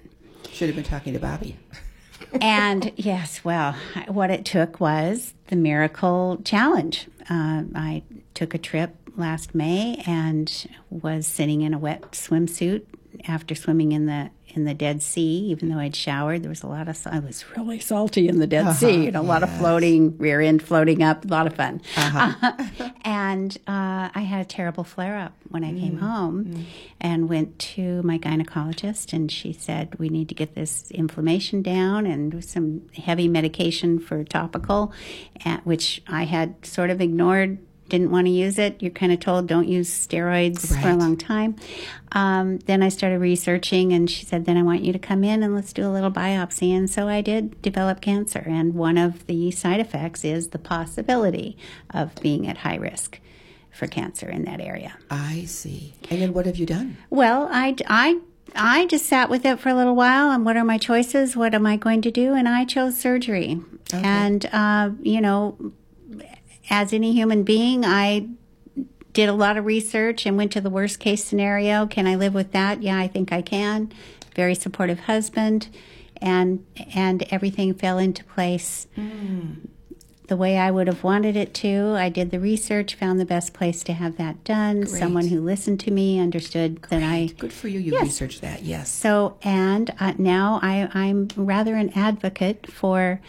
[0.53, 1.57] Should have been talking to Bobby.
[2.41, 3.75] and yes, well,
[4.09, 7.07] what it took was the miracle challenge.
[7.29, 8.03] Uh, I
[8.35, 12.85] took a trip last May and was sitting in a wet swimsuit
[13.29, 16.43] after swimming in the in the Dead Sea, even though I'd showered.
[16.43, 19.17] There was a lot of, I was really salty in the Dead uh-huh, Sea, and
[19.17, 21.81] a lot of floating, rear end floating up, a lot of fun.
[21.97, 22.35] Uh-huh.
[22.43, 25.81] Uh, and uh, I had a terrible flare up when I mm.
[25.81, 26.65] came home mm.
[27.01, 32.07] and went to my gynecologist, and she said, We need to get this inflammation down
[32.07, 34.93] and some heavy medication for topical,
[35.45, 37.59] at, which I had sort of ignored
[37.93, 40.83] didn't want to use it, you're kind of told don't use steroids right.
[40.83, 41.57] for a long time.
[42.13, 45.43] Um, then I started researching, and she said, Then I want you to come in
[45.43, 46.75] and let's do a little biopsy.
[46.75, 48.43] And so I did develop cancer.
[48.47, 51.59] And one of the side effects is the possibility
[51.93, 53.21] of being at high risk
[53.71, 54.95] for cancer in that area.
[55.11, 55.93] I see.
[56.09, 56.97] And then what have you done?
[57.11, 58.21] Well, I, I
[58.55, 61.37] I just sat with it for a little while and what are my choices?
[61.37, 62.35] What am I going to do?
[62.35, 63.61] And I chose surgery.
[63.93, 64.03] Okay.
[64.03, 65.73] And, uh, you know,
[66.73, 68.29] as any human being, I
[69.13, 71.87] did a lot of research and went to the worst case scenario.
[71.87, 72.83] Can I live with that?
[72.83, 73.93] Yeah, I think I can.
[74.35, 75.69] Very supportive husband,
[76.17, 79.69] and and everything fell into place mm.
[80.29, 81.95] the way I would have wanted it to.
[81.99, 84.81] I did the research, found the best place to have that done.
[84.81, 84.99] Great.
[84.99, 87.01] Someone who listened to me understood Great.
[87.01, 87.27] that I.
[87.37, 87.81] Good for you.
[87.81, 88.05] You yes.
[88.05, 88.63] researched that.
[88.63, 88.91] Yes.
[88.91, 93.21] So and uh, now I I'm rather an advocate for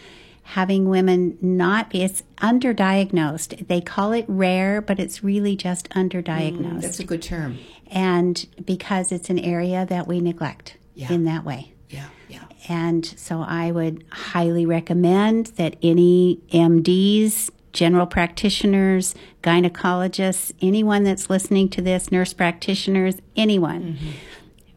[0.44, 3.68] having women not be it's underdiagnosed.
[3.68, 6.76] They call it rare, but it's really just underdiagnosed.
[6.76, 7.58] Mm, that's a good term.
[7.88, 11.12] And because it's an area that we neglect yeah.
[11.12, 11.74] in that way.
[11.90, 12.44] Yeah, yeah.
[12.68, 21.70] And so I would highly recommend that any MDs, general practitioners, gynecologists, anyone that's listening
[21.70, 24.12] to this, nurse practitioners, anyone, mm-hmm.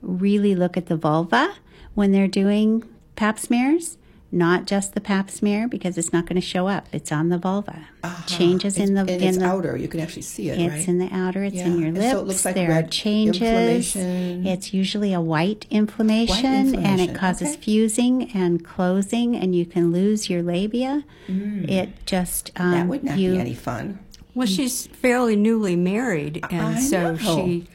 [0.00, 1.54] really look at the vulva
[1.94, 2.84] when they're doing
[3.16, 3.96] pap smears
[4.32, 6.88] not just the pap smear because it's not going to show up.
[6.92, 7.86] It's on the vulva.
[8.02, 8.26] Uh-huh.
[8.26, 9.76] Changes it's, in the and in it's the outer.
[9.76, 10.58] You can actually see it.
[10.58, 10.88] It's right?
[10.88, 11.44] in the outer.
[11.44, 11.66] It's yeah.
[11.66, 12.10] in your lips.
[12.10, 13.94] So it looks like there are changes.
[13.96, 17.00] It's usually a white inflammation, white inflammation.
[17.00, 17.60] and it causes okay.
[17.60, 21.04] fusing and closing, and you can lose your labia.
[21.28, 21.70] Mm.
[21.70, 24.00] It just um, that would not you, be any fun.
[24.34, 27.16] Well, she's fairly newly married, and I so know.
[27.16, 27.66] she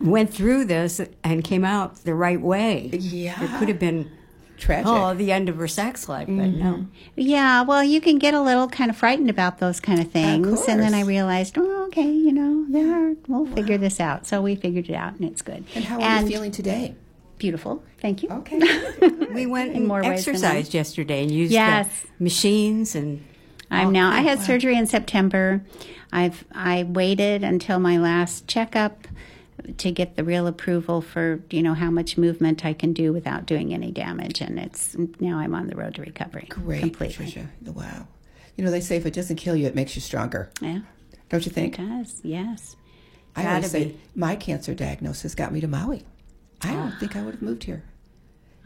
[0.00, 2.90] went through this and came out the right way.
[2.92, 4.10] Yeah, it could have been
[4.58, 4.86] tragic.
[4.86, 6.38] Oh, the end of her sex life, mm-hmm.
[6.38, 6.72] but no.
[6.74, 6.90] Mm-hmm.
[7.16, 10.62] Yeah, well, you can get a little kind of frightened about those kind of things.
[10.62, 13.54] Of and then I realized, oh, okay, you know, there we'll wow.
[13.54, 14.26] figure this out.
[14.26, 15.64] So we figured it out, and it's good.
[15.74, 16.94] And how are and you feeling today?
[17.38, 17.82] Beautiful.
[18.00, 18.30] Thank you.
[18.30, 18.58] Okay.
[19.32, 22.06] we went and more exercised yesterday and used yes.
[22.18, 23.24] machines and.
[23.70, 24.10] I'm now.
[24.10, 24.44] I had wow.
[24.44, 25.62] surgery in September.
[26.10, 29.06] I've I waited until my last checkup
[29.78, 33.46] to get the real approval for you know how much movement I can do without
[33.46, 36.46] doing any damage, and it's now I'm on the road to recovery.
[36.48, 37.26] Great, completely.
[37.26, 37.48] Patricia.
[37.64, 38.06] Wow.
[38.56, 40.50] You know they say if it doesn't kill you, it makes you stronger.
[40.60, 40.80] Yeah.
[41.28, 41.78] Don't you think?
[41.78, 42.20] It does.
[42.22, 42.76] Yes.
[43.36, 44.00] I Gotta always say be.
[44.14, 46.04] my cancer diagnosis got me to Maui.
[46.62, 46.96] I don't ah.
[46.98, 47.84] think I would have moved here.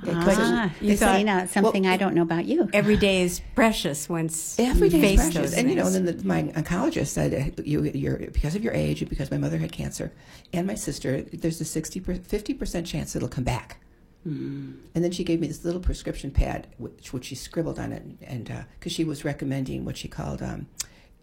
[0.07, 2.69] Ah, you thought, you know, something well, I don't know about you.
[2.73, 5.55] Every day is precious once every day is precious.
[5.55, 9.09] And you know, and then the, my oncologist said, you, you're because of your age,
[9.09, 10.13] because my mother had cancer,
[10.53, 13.79] and my sister, there's a 60, 50 percent chance it'll come back.
[14.27, 14.79] Mm.
[14.95, 18.05] And then she gave me this little prescription pad, which, which she scribbled on it,
[18.23, 20.67] and because uh, she was recommending what she called um,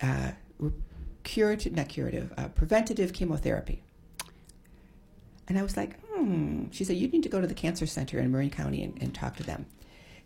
[0.02, 0.32] uh,
[1.24, 3.84] curative, not curative, uh, preventative chemotherapy.
[5.50, 6.66] And I was like, hmm.
[6.72, 9.14] She said, you need to go to the cancer center in Marin County and, and
[9.14, 9.66] talk to them.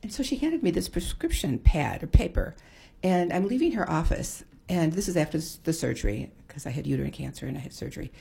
[0.03, 2.55] And so she handed me this prescription pad or paper.
[3.01, 4.43] And I'm leaving her office.
[4.67, 8.11] And this is after the surgery because I had uterine cancer and I had surgery.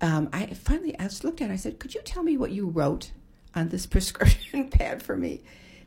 [0.00, 1.52] Um, I finally I looked at it.
[1.52, 3.12] I said, could you tell me what you wrote
[3.54, 5.42] on this prescription pad for me?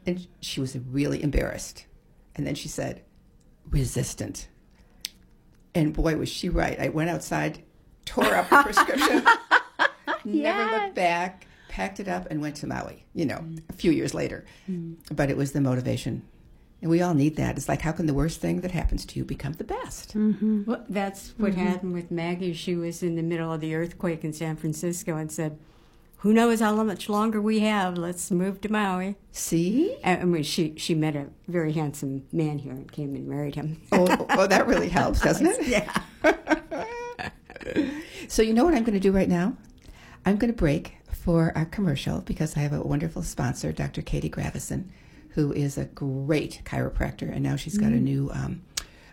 [0.06, 1.88] And she was really embarrassed.
[2.36, 3.02] And then she said,
[3.70, 4.48] resistant.
[5.74, 6.80] And boy, was she right.
[6.80, 7.64] I went outside,
[8.06, 9.26] tore up the prescription,
[10.26, 13.62] never looked back, packed it up, and went to Maui, you know, mm.
[13.70, 14.46] a few years later.
[14.70, 14.98] Mm.
[15.12, 16.24] But it was the motivation.
[16.82, 17.56] And we all need that.
[17.56, 20.16] It's like, how can the worst thing that happens to you become the best?
[20.16, 20.64] Mm-hmm.
[20.66, 21.66] Well, that's what mm-hmm.
[21.66, 22.52] happened with Maggie.
[22.54, 25.58] She was in the middle of the earthquake in San Francisco and said,
[26.18, 27.98] "Who knows how much longer we have?
[27.98, 29.96] Let's move to Maui." See?
[30.04, 33.82] I mean, she she met a very handsome man here and came and married him.
[33.94, 35.68] oh, oh, oh that really helps, doesn't it?
[35.68, 36.02] yeah.
[38.28, 39.56] So you know what I'm going to do right now?
[40.26, 44.02] I'm going to break for our commercial because I have a wonderful sponsor, Dr.
[44.02, 44.86] Katie Gravison,
[45.30, 48.62] who is a great chiropractor, and now she's got a new um,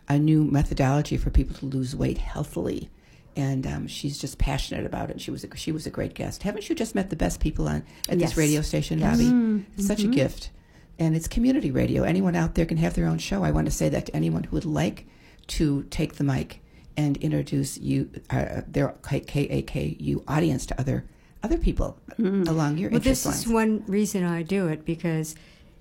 [0.09, 2.91] a new methodology for people to lose weight healthily.
[3.37, 5.21] And um, she's just passionate about it.
[5.21, 6.43] She was a, she was a great guest.
[6.43, 8.31] Haven't you just met the best people on at Yes.
[8.31, 9.65] this radio station, Bobby?
[9.77, 10.51] It's such a gift,
[10.99, 12.03] and it's community radio.
[12.03, 13.45] Anyone out there can have their own show.
[13.45, 15.07] I want to say that to anyone who would like
[15.49, 16.61] to take the mic
[17.01, 21.05] and introduce you uh, their KAKU audience to other
[21.43, 22.47] other people mm.
[22.47, 23.47] along your Well, interest this lines.
[23.47, 25.35] is one reason I do it because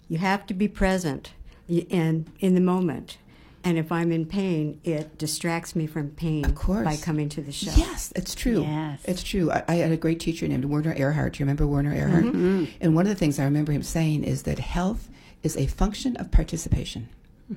[0.07, 1.33] you have to be present
[1.67, 3.17] y- and in the moment.
[3.61, 6.85] And if I'm in pain, it distracts me from pain Of course.
[6.85, 7.71] by coming to the show.
[7.75, 8.61] Yes, it's true.
[8.61, 9.01] Yes.
[9.03, 9.51] It's true.
[9.51, 11.33] I, I had a great teacher named Werner Erhard.
[11.33, 12.23] Do you remember Werner Erhard?
[12.23, 12.45] Mm-hmm.
[12.61, 12.71] Mm-hmm.
[12.79, 15.09] And one of the things I remember him saying is that health
[15.43, 17.09] is a function of participation.
[17.49, 17.55] Hmm.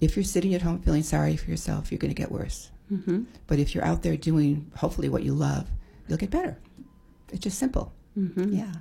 [0.00, 2.72] If you're sitting at home feeling sorry for yourself, you're going to get worse.
[2.92, 3.24] Mm-hmm.
[3.46, 5.68] But if you're out there doing hopefully what you love,
[6.08, 6.58] you'll get better.
[7.30, 7.92] It's just simple.
[8.18, 8.54] Mm-hmm.
[8.54, 8.72] Yeah.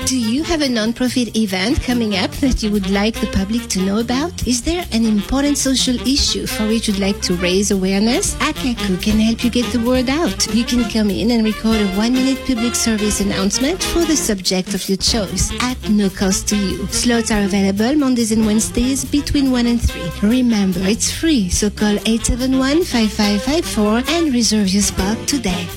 [0.06, 3.80] Do you have a nonprofit event coming up that you would like the public to
[3.80, 4.47] know about?
[4.47, 8.34] Is there an important social issue for which you'd like to raise awareness?
[8.36, 10.47] Akaku can help you get the word out.
[10.56, 14.74] You can come in and record a one minute public service announcement for the subject
[14.74, 16.88] of your choice at no cost to you.
[16.88, 20.30] Slots are available Mondays and Wednesdays between 1 and 3.
[20.30, 25.67] Remember, it's free, so call 871 5554 and reserve your spot today.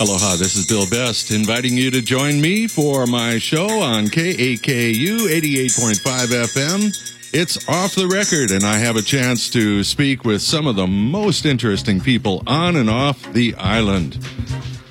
[0.00, 5.26] Aloha, this is Bill Best inviting you to join me for my show on KAKU
[5.26, 7.34] 88.5 FM.
[7.34, 10.86] It's off the record, and I have a chance to speak with some of the
[10.86, 14.24] most interesting people on and off the island.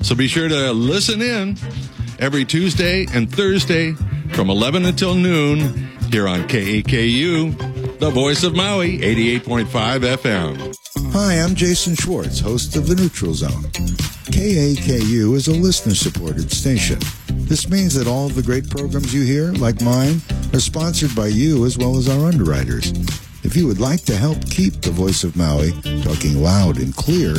[0.02, 1.58] So be sure to listen in
[2.20, 3.94] every Tuesday and Thursday
[4.34, 9.68] from 11 until noon here on KAKU, the voice of Maui, 88.5
[10.18, 10.76] FM.
[11.14, 13.64] Hi, I'm Jason Schwartz, host of The Neutral Zone.
[14.28, 17.00] KAKU is a listener supported station.
[17.48, 20.22] This means that all of the great programs you hear, like mine,
[20.54, 22.92] are sponsored by you as well as our underwriters.
[23.44, 25.72] If you would like to help keep the voice of Maui
[26.04, 27.36] talking loud and clear,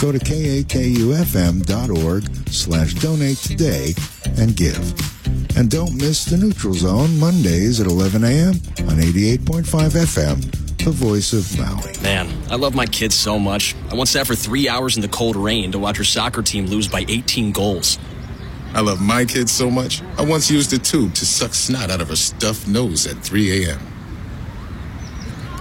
[0.00, 0.64] go to kakufm.org
[2.48, 3.94] slash donate today
[4.36, 5.56] and give.
[5.56, 8.54] And don't miss the Neutral Zone Mondays at 11 a.m.
[8.88, 11.92] on 88.5 FM, the voice of Maui.
[12.02, 13.74] Man, I love my kids so much.
[13.90, 16.66] I once sat for three hours in the cold rain to watch her soccer team
[16.66, 17.98] lose by 18 goals.
[18.72, 22.00] I love my kids so much, I once used a tube to suck snot out
[22.00, 23.80] of her stuffed nose at 3 a.m.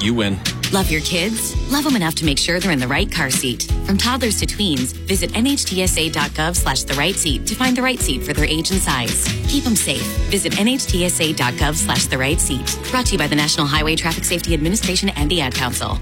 [0.02, 0.40] You win.
[0.72, 1.56] Love your kids?
[1.72, 3.64] Love them enough to make sure they're in the right car seat.
[3.86, 8.24] From toddlers to tweens, visit nhtsa.gov slash the right seat to find the right seat
[8.24, 9.28] for their age and size.
[9.48, 10.04] Keep them safe.
[10.30, 12.80] Visit nhtsa.gov slash the right seat.
[12.92, 15.98] Brought to you by the National Highway Traffic Safety Administration and the Ad Council.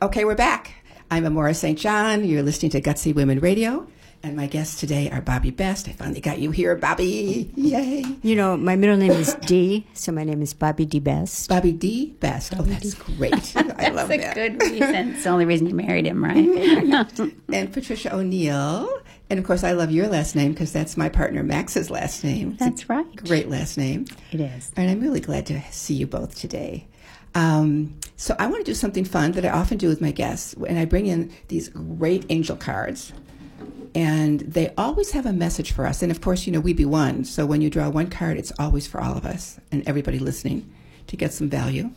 [0.00, 0.72] Okay, we're back.
[1.10, 1.78] I'm Amora St.
[1.78, 2.24] John.
[2.24, 3.88] You're listening to Gutsy Women Radio.
[4.22, 5.88] And my guests today are Bobby Best.
[5.88, 7.50] I finally got you here, Bobby.
[7.54, 8.04] Yay.
[8.22, 10.98] You know, my middle name is Dee, so my name is Bobby D.
[10.98, 11.48] Best.
[11.48, 12.16] Bobby D.
[12.18, 12.52] Best.
[12.58, 13.32] Oh, that's great.
[13.56, 15.10] I love That's a good reason.
[15.10, 17.06] It's the only reason you married him, right?
[17.52, 18.88] And Patricia O'Neill.
[19.30, 22.50] And of course, I love your last name because that's my partner Max's last name.
[22.52, 23.16] It's That's right.
[23.16, 24.06] Great last name.
[24.32, 24.72] It is.
[24.76, 26.88] And I'm really glad to see you both today.
[27.34, 30.54] Um, so I want to do something fun that I often do with my guests,
[30.54, 33.12] and I bring in these great angel cards,
[33.94, 36.02] and they always have a message for us.
[36.02, 38.52] And of course, you know we be one, so when you draw one card, it's
[38.58, 40.70] always for all of us and everybody listening
[41.08, 41.90] to get some value.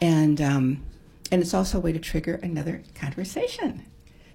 [0.00, 0.82] And um,
[1.30, 3.84] And it's also a way to trigger another conversation.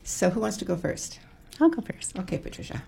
[0.03, 1.19] So, who wants to go first?
[1.59, 2.17] I'll go first.
[2.19, 2.83] Okay, Patricia.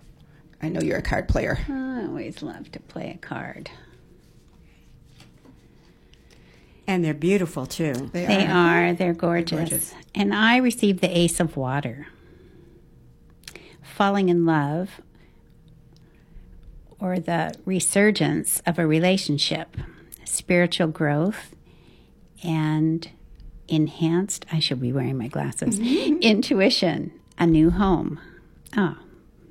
[0.62, 1.60] I know you're a card player.
[1.70, 3.70] I always love to play a card.
[6.88, 7.94] And they're beautiful too.
[8.14, 8.94] They, They are.
[8.94, 9.58] They're gorgeous.
[9.70, 9.94] gorgeous.
[10.16, 12.08] And I received the Ace of Water.
[13.96, 15.02] Falling in love
[17.00, 19.76] or the resurgence of a relationship,
[20.26, 21.56] spiritual growth,
[22.44, 23.10] and
[23.68, 26.22] enhanced, I should be wearing my glasses, mm-hmm.
[26.22, 28.20] intuition, a new home.
[28.78, 28.98] Oh,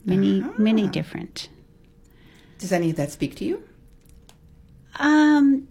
[0.05, 0.53] many, uh-huh.
[0.59, 1.49] many different.
[2.59, 3.63] Does any of that speak to you?
[4.99, 5.69] Um,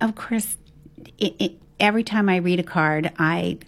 [0.00, 0.56] of course,
[1.18, 3.58] it, it, every time I read a card, I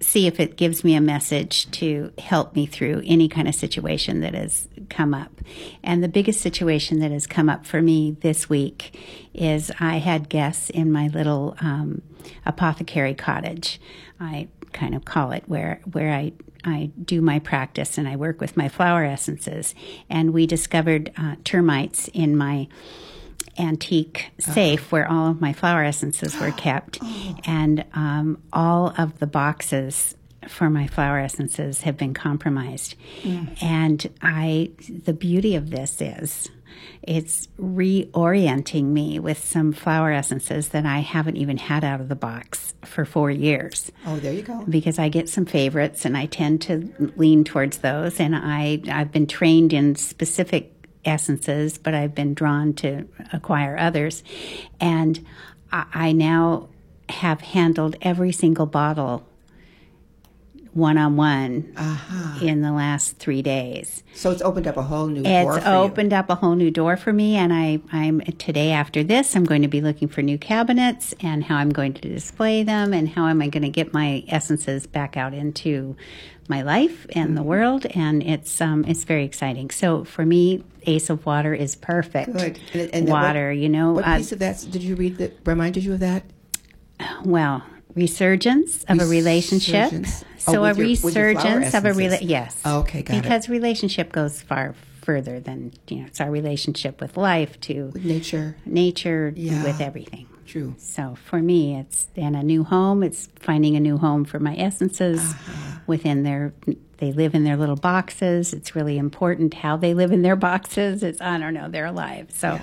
[0.00, 4.20] see if it gives me a message to help me through any kind of situation
[4.20, 5.40] that has come up.
[5.82, 8.98] And the biggest situation that has come up for me this week
[9.34, 12.02] is I had guests in my little um,
[12.46, 13.80] apothecary cottage.
[14.20, 16.32] I kind of call it where where I
[16.64, 19.74] I do my practice and I work with my flower essences.
[20.10, 22.68] And we discovered uh, termites in my
[23.58, 26.98] antique safe where all of my flower essences were kept.
[27.46, 30.14] And um, all of the boxes
[30.48, 32.94] for my flower essences have been compromised.
[33.60, 34.70] And I,
[35.04, 36.48] the beauty of this is
[37.02, 42.14] it's reorienting me with some flower essences that I haven't even had out of the
[42.14, 44.64] box for four years Oh, there you go.
[44.68, 48.20] because I get some favorites and I tend to lean towards those.
[48.20, 54.22] And I, I've been trained in specific essences, but I've been drawn to acquire others.
[54.80, 55.24] And
[55.72, 56.68] I, I now
[57.08, 59.24] have handled every single bottle
[60.74, 61.74] one on one
[62.40, 64.04] in the last three days.
[64.14, 65.76] So it's opened up a whole new door It's for you.
[65.76, 69.44] opened up a whole new door for me, and I, I'm today after this, I'm
[69.44, 73.08] going to be looking for new cabinets and how I'm going to display them, and
[73.08, 75.96] how am I going to get my essences back out into
[76.48, 77.34] my life and Mm-hmm.
[77.34, 79.70] the world, and it's um, it's very exciting.
[79.70, 82.32] So for me, Ace of Water is perfect.
[82.32, 82.58] Good.
[82.74, 85.38] And, and Water, what, you know, What uh, piece of that did you read that
[85.44, 86.24] reminded you of that?
[87.24, 87.62] well,
[87.94, 89.92] resurgence of a relationship.
[89.92, 90.24] Resurgence.
[90.46, 92.28] Oh, So a your- with your flower resurgence of a rela- essences.
[92.28, 92.62] yes.
[92.66, 93.22] Okay, got it.
[93.22, 96.06] because relationship goes far further than you know.
[96.06, 98.56] It's our relationship with life to With nature.
[98.66, 99.62] nature Yeah.
[99.64, 100.26] with everything.
[100.46, 100.74] True.
[100.78, 103.02] So for me, it's in a new home.
[103.02, 105.78] It's finding a new home for my essences Uh-huh.
[105.86, 106.52] within their.
[106.98, 108.52] They live in their little boxes.
[108.52, 111.02] It's really important how they live in their boxes.
[111.02, 111.68] It's I don't know.
[111.68, 112.30] They're alive.
[112.34, 112.58] So,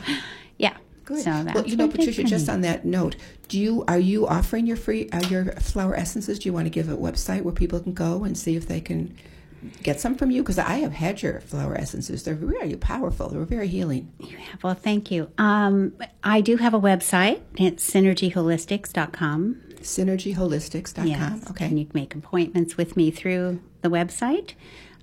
[0.58, 0.78] yeah.
[1.06, 1.19] Good.
[1.21, 2.30] So that's well, you know, what it is Patricia.
[2.30, 3.15] Just on that note,
[3.48, 6.39] do you are you offering your free uh, your flower essences?
[6.39, 8.82] Do you want to give a website where people can go and see if they
[8.82, 9.15] can
[9.84, 10.41] get some from you?
[10.41, 12.24] Because I have had your flower essences.
[12.24, 13.30] They're really powerful.
[13.30, 14.12] They're very healing.
[14.19, 15.30] You have- Well, thank you.
[15.38, 15.93] Um,
[16.24, 17.41] I do have a website.
[17.56, 19.62] It's synergyholistics.com.
[19.86, 21.08] Synergyholistics.com.
[21.08, 21.50] Yes.
[21.50, 21.65] Okay.
[21.65, 24.54] And you can make appointments with me through the website.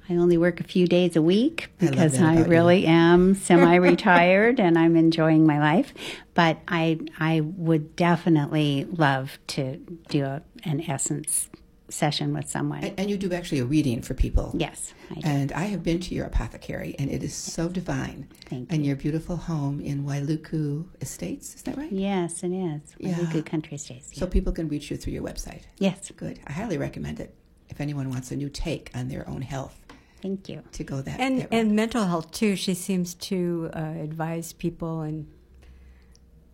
[0.08, 2.50] I only work a few days a week because that I, about you.
[2.50, 5.94] really am semi-retired and I'm enjoying my life.
[6.34, 9.76] But I I would definitely love to
[10.08, 11.48] do a, an essence
[11.92, 12.82] session with someone.
[12.84, 14.52] And, and you do actually a reading for people.
[14.56, 15.20] yes, I do.
[15.24, 18.28] And I have been to your apothecary, and it is so divine.
[18.46, 18.74] Thank you.
[18.76, 21.92] and your beautiful home in Wailuku Estates, is that right?
[21.92, 22.80] yes, it is.
[22.98, 23.16] Yeah.
[23.16, 24.16] Really good country states.
[24.18, 25.62] So people can reach you through your website.
[25.78, 26.40] yes, Good.
[26.46, 27.34] I highly recommend it
[27.68, 29.78] if anyone wants a new take on their own health
[30.20, 30.62] thank you.
[30.72, 32.54] to go that And that and mental health too.
[32.56, 35.26] She seems to uh, advise people and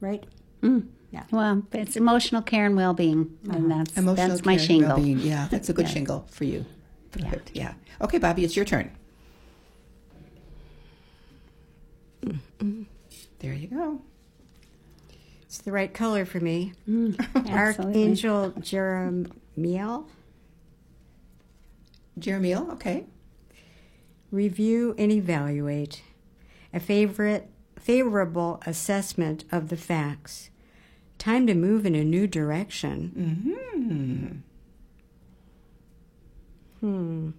[0.01, 0.25] right.
[1.31, 4.01] Well, it's emotional care and well-being, and that's Uh-huh.
[4.03, 4.89] Emotional that's my care and shingle.
[4.89, 5.19] well-being.
[5.21, 5.93] Yeah, that's a good Yes.
[5.93, 6.65] shingle for you.
[7.11, 7.51] Perfect.
[7.55, 7.75] Yeah.
[8.01, 8.91] Okay, Bobby, it's your turn.
[13.41, 14.01] There you go.
[15.43, 16.73] It's the right color for me.
[17.35, 17.53] Absolutely.
[17.53, 20.05] Archangel Jeremiel.
[22.19, 23.05] Jeremiel, okay.
[24.31, 26.03] Review and evaluate.
[26.75, 30.51] A favorite, favorable assessment of the facts.
[31.19, 33.53] Time to move in a new direction.
[33.75, 34.27] Hmm.
[36.81, 37.31] Hmm.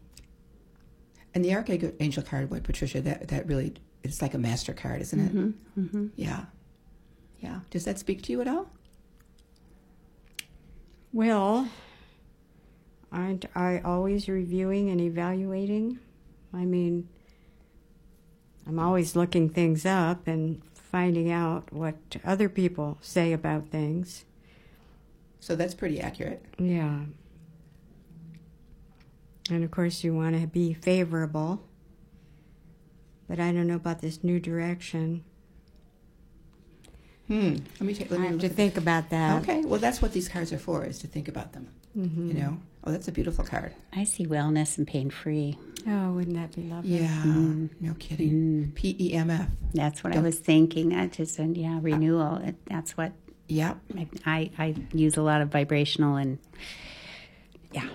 [1.33, 5.19] And the Archangel card, what Patricia, that that really it's like a master card, isn't
[5.19, 5.79] it?
[5.79, 6.07] Mm-hmm.
[6.15, 6.45] Yeah.
[7.39, 7.59] Yeah.
[7.69, 8.69] Does that speak to you at all?
[11.11, 11.69] Well,
[13.11, 15.99] aren't I always reviewing and evaluating?
[16.53, 17.09] I mean,
[18.67, 20.61] I'm always looking things up and
[20.91, 24.25] finding out what other people say about things.
[25.39, 26.43] So that's pretty accurate.
[26.57, 27.01] Yeah.
[29.49, 31.63] And of course, you want to be favorable.
[33.27, 35.23] But I don't know about this new direction.
[37.27, 37.57] Hmm.
[37.79, 38.09] Let me take.
[38.09, 39.43] Let I have to think about that.
[39.43, 41.67] Okay, well, that's what these cards are for, is to think about them.
[41.95, 42.57] You know?
[42.83, 43.73] Oh, that's a beautiful card.
[43.93, 45.57] I see wellness and pain free.
[45.87, 46.97] Oh, wouldn't that be lovely?
[46.99, 47.69] Yeah, mm.
[47.81, 48.31] no kidding.
[48.71, 48.75] Mm.
[48.75, 49.47] P E M F.
[49.73, 50.89] That's what I was thinking.
[50.89, 52.37] That just and yeah, renewal.
[52.37, 53.11] It, that's what
[53.47, 53.77] Yep.
[54.25, 56.37] I, I use a lot of vibrational and
[57.71, 57.87] yeah,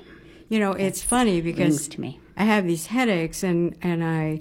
[0.49, 2.21] You know, it's funny because to me.
[2.37, 4.41] I have these headaches, and and I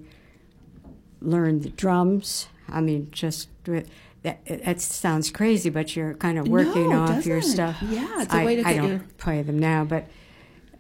[1.21, 2.47] learned the drums.
[2.67, 3.89] I mean, just with,
[4.23, 7.53] that that sounds crazy, but you're kind of working No, off your doesn't.
[7.53, 7.77] stuff.
[7.83, 10.05] Yeah, it's a I, way to I get don't your- play them now, but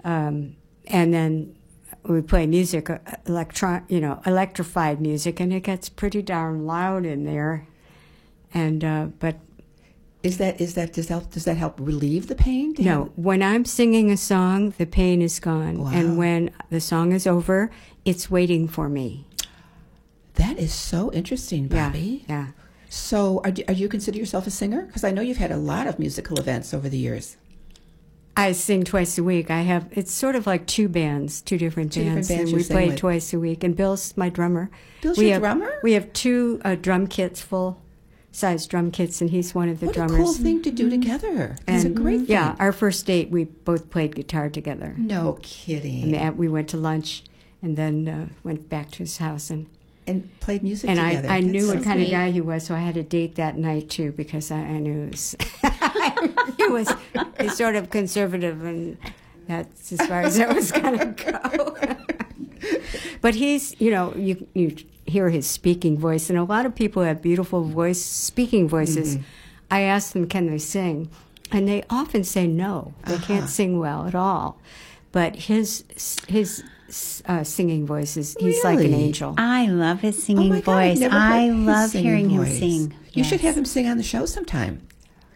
[0.03, 0.55] um,
[0.87, 1.55] and then
[2.03, 7.05] we play music, uh, electron, you know, electrified music, and it gets pretty darn loud
[7.05, 7.67] in there.
[8.53, 9.37] And uh, but
[10.21, 12.75] Is that is that does that does that help relieve the pain?
[12.79, 15.79] No, when I'm singing a song, the pain is gone.
[15.83, 15.91] Wow.
[15.93, 17.71] And when the song is over,
[18.05, 19.25] it's waiting for me.
[20.35, 22.25] that is so interesting, Bobby.
[22.27, 22.47] Yeah.
[22.89, 24.83] So, are, do- are you consider yourself a singer?
[24.83, 27.37] Because I know you've had a lot of musical events over the years.
[28.35, 29.51] I sing twice a week.
[29.51, 32.29] I have, it's sort of like two bands, two different Two different bands.
[32.29, 32.97] bands and we play with.
[32.97, 33.63] twice a week.
[33.63, 34.69] And Bill's my drummer.
[35.01, 35.79] Bill's we your have, drummer?
[35.83, 37.79] We have two uh, drum kits, full
[38.31, 40.19] size drum kits, and he's one of the What drummers.
[40.19, 41.55] a cool thing to do together.
[41.67, 42.25] It's a And, great thing.
[42.29, 44.95] Yeah, our first date, we both played guitar together.
[44.97, 46.15] No kidding.
[46.17, 47.23] uh, we went to lunch
[47.61, 49.67] and then uh, went back to his house and
[50.07, 51.27] and played music and together.
[51.29, 53.03] I, I knew That's what so kind of guy he was, so I had a
[53.03, 55.35] date that night too because I, I knew it was,
[56.57, 56.93] he was
[57.39, 58.97] he's sort of conservative, and
[59.47, 61.75] that's as far as I was gonna go.
[63.21, 64.75] but he's, you know, you you
[65.05, 69.15] hear his speaking voice, and a lot of people have beautiful voice, speaking voices.
[69.15, 69.23] Mm-hmm.
[69.71, 71.09] I ask them, can they sing,
[71.51, 73.25] and they often say no, they Uh-huh.
[73.25, 74.59] can't sing well at all.
[75.11, 75.83] But his
[76.27, 76.63] his
[77.25, 79.35] uh, singing voice is he's like an angel.
[79.37, 80.99] I love his Oh singing my God, voice.
[80.99, 82.93] never I love singing hearing him sing.
[83.13, 84.87] You should have him sing on the show sometime.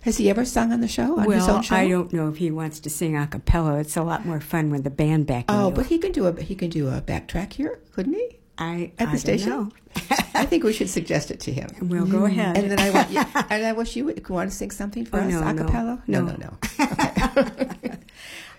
[0.01, 1.75] Has he ever sung on the show on his well, own show?
[1.75, 3.79] I don't know if he wants to sing a cappella.
[3.79, 5.45] It's a lot more fun with the band back.
[5.49, 5.75] Oh, you.
[5.75, 8.37] but he can do a he can do a backtrack here, couldn't he?
[8.57, 9.49] I At the I don't station.
[9.49, 9.71] know.
[10.33, 11.69] I think we should suggest it to him.
[11.81, 12.57] We'll go ahead.
[12.57, 15.17] And then I want you, and I wish you would want to sing something for
[15.19, 16.01] Oh, us no, a cappella.
[16.07, 16.57] No, no, No.
[16.77, 17.93] no.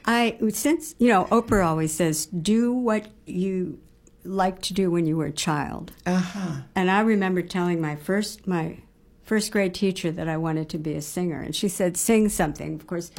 [0.08, 3.78] I since you know Oprah always says, "Do what you
[4.24, 6.50] like to do when you were a child." Uh huh.
[6.74, 8.78] And I remember telling my first my
[9.22, 12.74] first grade teacher that I wanted to be a singer, and she said, "Sing something."
[12.74, 13.10] Of course,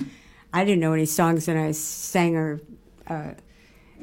[0.52, 2.60] I didn't know any songs, and I sang her,
[3.08, 3.34] uh,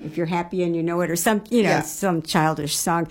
[0.05, 1.81] "If You're Happy and You Know It," or some you know Yeah.
[1.83, 3.09] some childish song.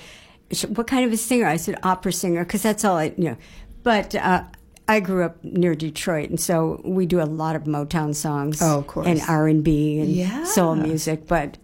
[0.69, 1.47] What kind of a singer?
[1.47, 3.37] I said opera singer because that's all I you know.
[3.83, 4.43] But uh,
[4.87, 8.79] I grew up near Detroit, and so we do a lot of Motown songs, Oh,
[8.79, 9.07] of course.
[9.07, 10.43] and R and B and Yeah.
[10.43, 11.27] soul music.
[11.27, 11.57] But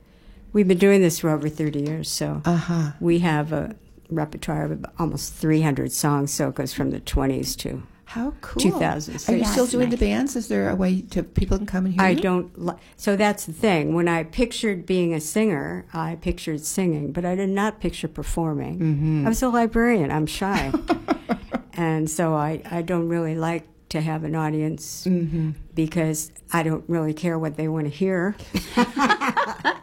[0.54, 2.92] we've been doing this for over thirty years, so Uh huh.
[3.00, 3.76] we have a
[4.10, 7.84] repertoire of almost 300 songs, so it goes from the 20s to.
[8.06, 8.62] How cool.
[8.62, 9.30] 2000s.
[9.30, 10.36] Are you still doing the bands?
[10.36, 12.20] Is there a way to people can come and hear I you?
[12.20, 12.62] don't.
[12.62, 13.94] Li- so that's the thing.
[13.96, 18.80] When I pictured being a singer, I pictured singing, but I did not picture performing.
[18.80, 19.26] Mm-hmm.
[19.26, 20.12] I was a librarian.
[20.12, 20.74] I'm shy,
[21.74, 25.52] and so I I don't really like to have an audience Mm-hmm.
[25.76, 28.36] because I don't really care what they want to hear.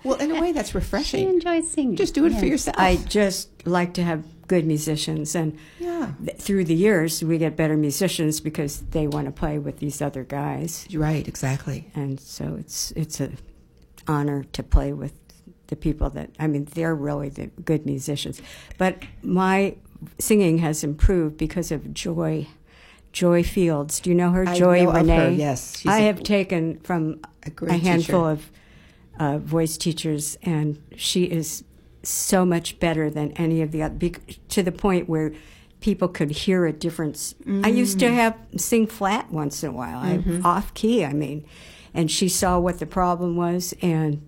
[0.05, 1.29] Well, in a way, that's She refreshing.
[1.29, 1.97] enjoys singing.
[1.97, 2.77] Just do it for yourself.
[2.79, 5.59] I just like to have good musicians and.
[5.81, 6.13] yeah.
[6.25, 10.01] th- through the years, we get better musicians because they want to play with these
[10.01, 11.27] other guys, Right.
[11.29, 11.91] Exactly.
[11.95, 13.31] and so it's it's a
[14.07, 15.13] honor to play with
[15.67, 18.41] the people that I mean they're really the good musicians.
[18.79, 19.75] But my
[20.19, 22.47] singing has improved because of Joy.
[23.11, 24.47] Joy Fields, do you know her?
[24.47, 25.17] I Joy know of Renee.
[25.17, 25.79] her, yes.
[25.79, 28.31] She's I a- have taken from a a, handful teacher.
[28.31, 28.51] of
[29.19, 31.65] uh, voice teachers, and she is
[32.03, 35.33] so much better than any of the other, bec- to the point where
[35.81, 37.35] people could hear a difference.
[37.65, 38.01] I used Mm.
[38.01, 40.45] to have sing flat once in a while, I, Mm-hmm.
[40.47, 41.05] off key.
[41.05, 41.45] I mean,
[41.95, 44.21] and she saw what the problem was, and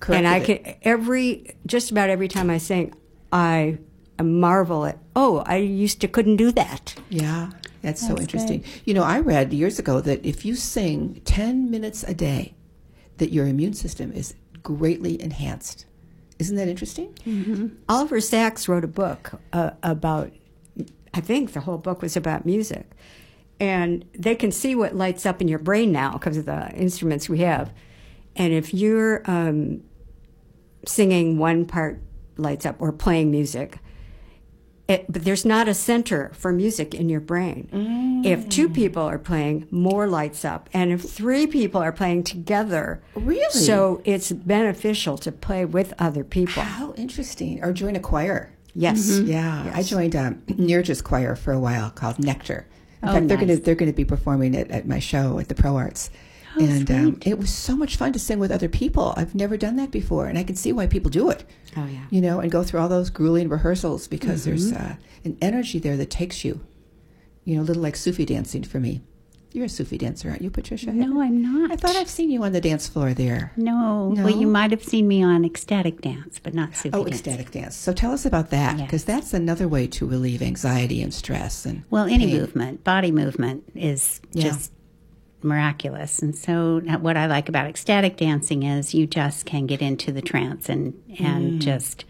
[0.00, 2.94] Corrected and I could every just about every time I sing,
[3.32, 3.78] I
[4.24, 4.98] marvel at.
[5.14, 6.94] Oh, I used to couldn't do that.
[7.08, 7.50] Yeah,
[7.82, 8.64] that's, so That's interesting.
[8.84, 12.54] You know, I read years ago that if you sing 10 minutes a day,
[13.18, 15.86] that your immune system is greatly enhanced.
[16.38, 17.78] Isn't that interesting?
[17.88, 20.30] Oliver Sacks wrote a book uh, about,
[21.12, 22.90] I think the whole book was about music.
[23.60, 27.28] And they can see what lights up in your brain now because of the instruments
[27.28, 27.72] we have.
[28.36, 29.82] And if you're um,
[30.86, 32.00] singing one part
[32.36, 33.78] lights up or playing music,
[34.88, 38.22] it, but there's not a center for music in your brain.
[38.24, 38.74] If two mm.
[38.74, 40.68] people are playing, more lights up.
[40.72, 43.50] And if three people are playing together, Really?
[43.50, 46.62] so it's beneficial to play with other people.
[46.62, 47.62] How interesting.
[47.62, 48.50] Or join a choir.
[48.74, 49.10] Yes.
[49.10, 49.22] Mm-hmm.
[49.24, 49.30] Mm-hmm.
[49.30, 52.66] Yeah, I joined um, Nirja's choir for a while called Nectar.
[53.02, 55.38] In Oh, fact, they're going to they're going to be performing it at my show
[55.38, 56.10] at the Pro Arts.
[56.60, 59.14] And um, it was so much fun to sing with other people.
[59.16, 61.44] I've never done that before, and I can see why people do it.
[61.76, 62.04] Oh, yeah.
[62.10, 65.96] You know, and go through all those grueling rehearsals because there's uh, an energy there
[65.96, 66.60] that takes you.
[67.44, 69.00] You know, a little like Sufi dancing for me.
[69.52, 70.92] You're a Sufi dancer, aren't you, Patricia?
[70.92, 71.72] No, I'm not.
[71.72, 73.50] I thought I've seen you on the dance floor there.
[73.56, 74.10] No.
[74.10, 74.24] No?
[74.24, 77.16] Well, you might have seen me on ecstatic dance, but not Sufi Oh, dance.
[77.16, 77.74] ecstatic dance.
[77.74, 78.86] So tell us about that Yes.
[78.86, 82.36] because that's another way to relieve anxiety and stress and Well, any pain.
[82.36, 84.50] movement, body movement is Yeah.
[84.50, 84.70] just
[85.42, 86.20] miraculous.
[86.20, 90.22] And so, what I like about ecstatic dancing is you just can get into the
[90.22, 91.58] trance and and mm.
[91.58, 92.04] just.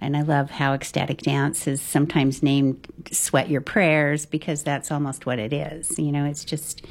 [0.00, 5.26] And I love how ecstatic dance is sometimes named "sweat your prayers" because that's almost
[5.26, 5.96] what it is.
[5.96, 6.84] You know, it's just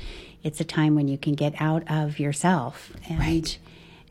[0.43, 3.57] it's a time when you can get out of yourself and Right.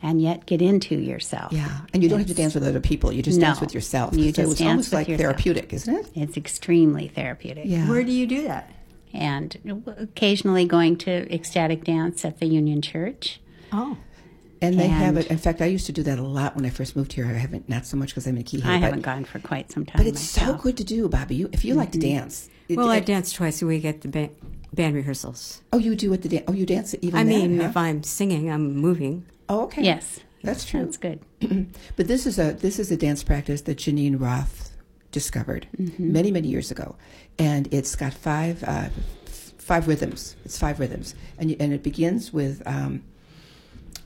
[0.02, 1.50] and yet get into yourself.
[1.52, 3.10] Yeah, and you don't have to dance with other people.
[3.10, 4.14] You just dance with yourself.
[4.14, 5.32] You just so just it's dance almost with like yourself.
[5.36, 6.10] therapeutic, isn't it?
[6.14, 7.64] It's extremely therapeutic.
[7.66, 7.88] Yeah.
[7.88, 8.70] Where do you do that?
[9.12, 13.40] And occasionally going to ecstatic dance at the Union Church.
[13.72, 13.96] Oh.
[14.62, 15.28] And they have it.
[15.28, 17.24] In fact, I used to do that a lot when I first moved here.
[17.24, 19.72] I haven't, not so much because I'm in Key I but, haven't gone for quite
[19.72, 19.96] some time.
[19.96, 21.36] But it's so good to do, Bobby.
[21.36, 22.18] You, if you like to mm-hmm.
[22.18, 22.50] dance.
[22.68, 24.30] it- Well, I dance twice a week at the ba-
[24.74, 25.62] band rehearsals.
[25.72, 26.44] Oh, you do at the dance.
[26.46, 27.18] Oh, you dance even.
[27.18, 27.68] I then, mean, huh?
[27.68, 29.24] if I'm singing, I'm moving.
[29.48, 29.82] Oh, okay.
[29.82, 30.84] Yes, That's true.
[30.84, 31.20] That's good.
[31.96, 34.69] But this is a this is a dance practice that Janine Roth
[35.10, 36.12] discovered Mm-hmm.
[36.12, 36.96] many many years ago,
[37.38, 38.88] and it's got five uh,
[39.26, 40.36] f- five rhythms.
[40.44, 43.02] It's five rhythms, and you, and it begins with um,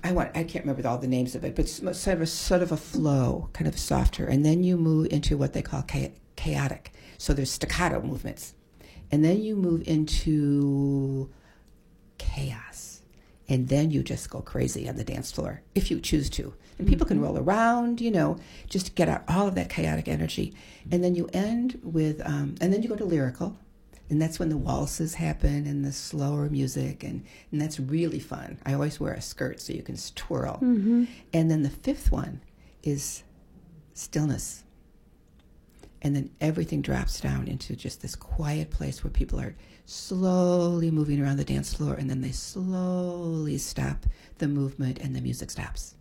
[0.03, 2.27] I want I can't remember all the names of it, but it's sort of a
[2.27, 5.83] sort of a flow, kind of softer, and then you move into what they call
[5.83, 6.93] cha- chaotic.
[7.19, 8.55] So there's staccato movements,
[9.11, 11.31] and then you move into
[12.19, 13.01] chaos.
[13.47, 16.55] And then you just go crazy on the dance floor if you choose to.
[16.79, 20.55] And people can roll around, you know, just get out all of that chaotic energy.
[20.91, 23.57] And then you end with, um, and then you go to lyrical.
[24.11, 27.03] And that's when the waltzes happen and the slower music.
[27.05, 28.59] And, and that's really fun.
[28.67, 30.59] I always wear a skirt so you can twirl.
[31.33, 32.41] And then the fifth one
[32.83, 33.23] is
[33.95, 34.65] stillness
[36.05, 39.57] and then everything drops down into just this quiet place where people are
[39.87, 44.05] slowly moving around the dance floor and then they slowly stop
[44.39, 45.95] the movement and the music stops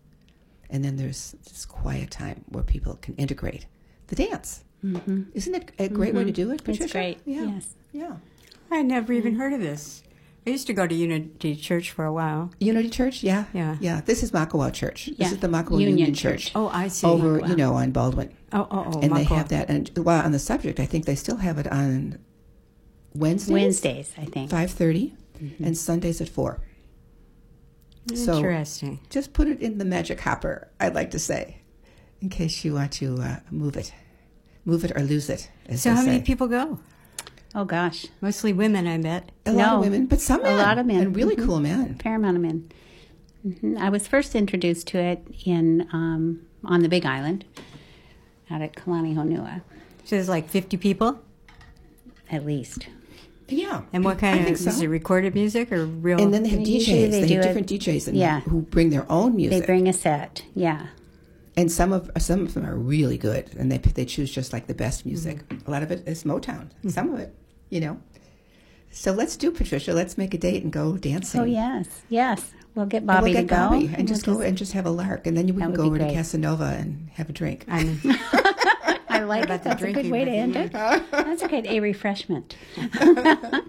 [0.74, 3.68] and then there's this quiet time where people can integrate
[4.08, 5.24] the dance mm-hmm.
[5.34, 6.50] isn't it a great way to mm-hmm.
[6.50, 6.84] do it Patricia?
[6.84, 7.20] It's great.
[7.26, 7.76] yeah Yes.
[7.94, 8.16] yeah
[8.72, 9.38] I never even mm.
[9.38, 10.02] heard of this.
[10.48, 12.52] I used to go to Unity Church for a while.
[12.60, 13.78] Unity Church yeah Yeah.
[13.80, 15.14] yeah this is Makawao Church Yeah.
[15.20, 16.46] this is the Makawao Union Union, Church.
[16.46, 17.08] Church, Oh, I see.
[17.08, 17.48] over Wow.
[17.48, 19.00] you know on Baldwin Oh, oh, oh.
[19.02, 21.68] and they have that and well on the subject I think they still have it
[21.72, 22.18] on
[23.16, 24.50] Wednesdays Wednesdays, I think.
[24.50, 25.64] five mm-hmm.
[25.64, 26.60] and Sundays at four.
[28.14, 29.00] So Interesting.
[29.10, 30.68] just put it in the magic hopper.
[30.80, 31.58] I'd like to say,
[32.22, 33.94] in case you want to uh, move it,
[34.66, 35.50] move it or lose it.
[35.68, 36.80] As So, how many people go?
[37.56, 39.32] Oh gosh, Mostly women, I bet.
[39.46, 41.02] A lot of women, but some A men, lot of men.
[41.02, 41.46] and really Mhm.
[41.46, 41.96] cool men.
[42.02, 42.70] fair amount of men.
[43.44, 47.46] hmm I was first introduced to it in um, on the Big Island,
[48.50, 49.62] out at Kalani Honua,
[50.04, 51.20] So, there's like 50 people?
[52.32, 52.88] at least.
[53.50, 54.70] Yeah, And what I kind of think so.
[54.70, 56.22] is it recorded music or real?
[56.22, 56.68] And then they have DJs.
[56.68, 58.40] Usually They, they do have it- different DJs and Yeah.
[58.42, 59.60] who bring their own music.
[59.62, 60.44] They bring a set.
[60.56, 60.88] Yeah.
[61.56, 64.66] and some of some of them are really good, and they they choose just like
[64.68, 65.48] the best music.
[65.50, 65.68] Mm-hmm.
[65.70, 66.70] A lot of it is Motown.
[66.90, 67.32] Some of it,
[67.70, 68.00] you know.
[68.90, 69.94] So let's do Patricia.
[69.94, 71.42] Let's make a date and go dancing.
[71.42, 72.52] Oh yes, yes.
[72.76, 74.74] We'll get And Bobby we'll to get go Bobby and We'll just go and just
[74.74, 76.12] have a lark, and then we can go be over to.
[76.12, 77.66] Casanova and have a drink.
[77.68, 78.00] I'm,
[79.24, 79.64] I like about it.
[79.64, 80.72] That's a good way to end it.
[80.72, 81.64] That's okay.
[81.78, 82.56] A refreshment.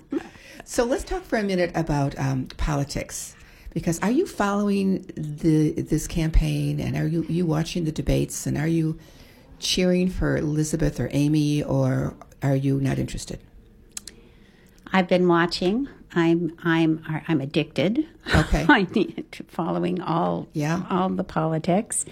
[0.67, 3.37] So let's talk for a minute about um, politics,
[3.75, 8.57] because are you following the this campaign, and are you you watching the debates, and
[8.57, 8.99] are you
[9.59, 13.41] cheering for Elizabeth or Amy, or are you not interested?
[14.91, 15.87] I've been watching.
[16.15, 18.07] I'm I'm I'm addicted.
[18.35, 18.65] Okay.
[18.69, 20.85] I need to following all Yeah.
[20.89, 22.07] all the politics.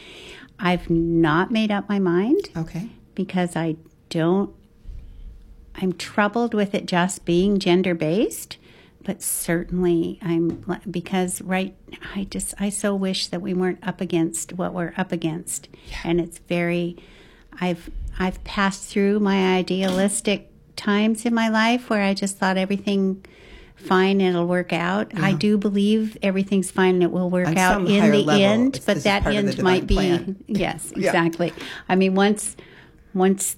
[0.59, 2.91] I've not made up my mind Okay.
[3.15, 3.77] Because I
[4.09, 4.55] don't.
[5.75, 8.59] I'm troubled with it just being gender based,
[9.05, 11.75] but certainly I'm because right.
[12.15, 15.69] I just I so wish that we weren't up against what we're up against,
[16.05, 16.97] and it's very.
[17.61, 23.25] I've I've passed through my idealistic times in my life where I just thought everything
[23.77, 25.13] fine it'll work out.
[25.19, 28.81] I do believe everything's fine and it will work On out in the level, end,
[28.87, 30.43] but that end might be plan.
[30.47, 31.09] yes, Yeah.
[31.09, 31.53] exactly.
[31.89, 32.57] I mean once
[33.15, 33.57] once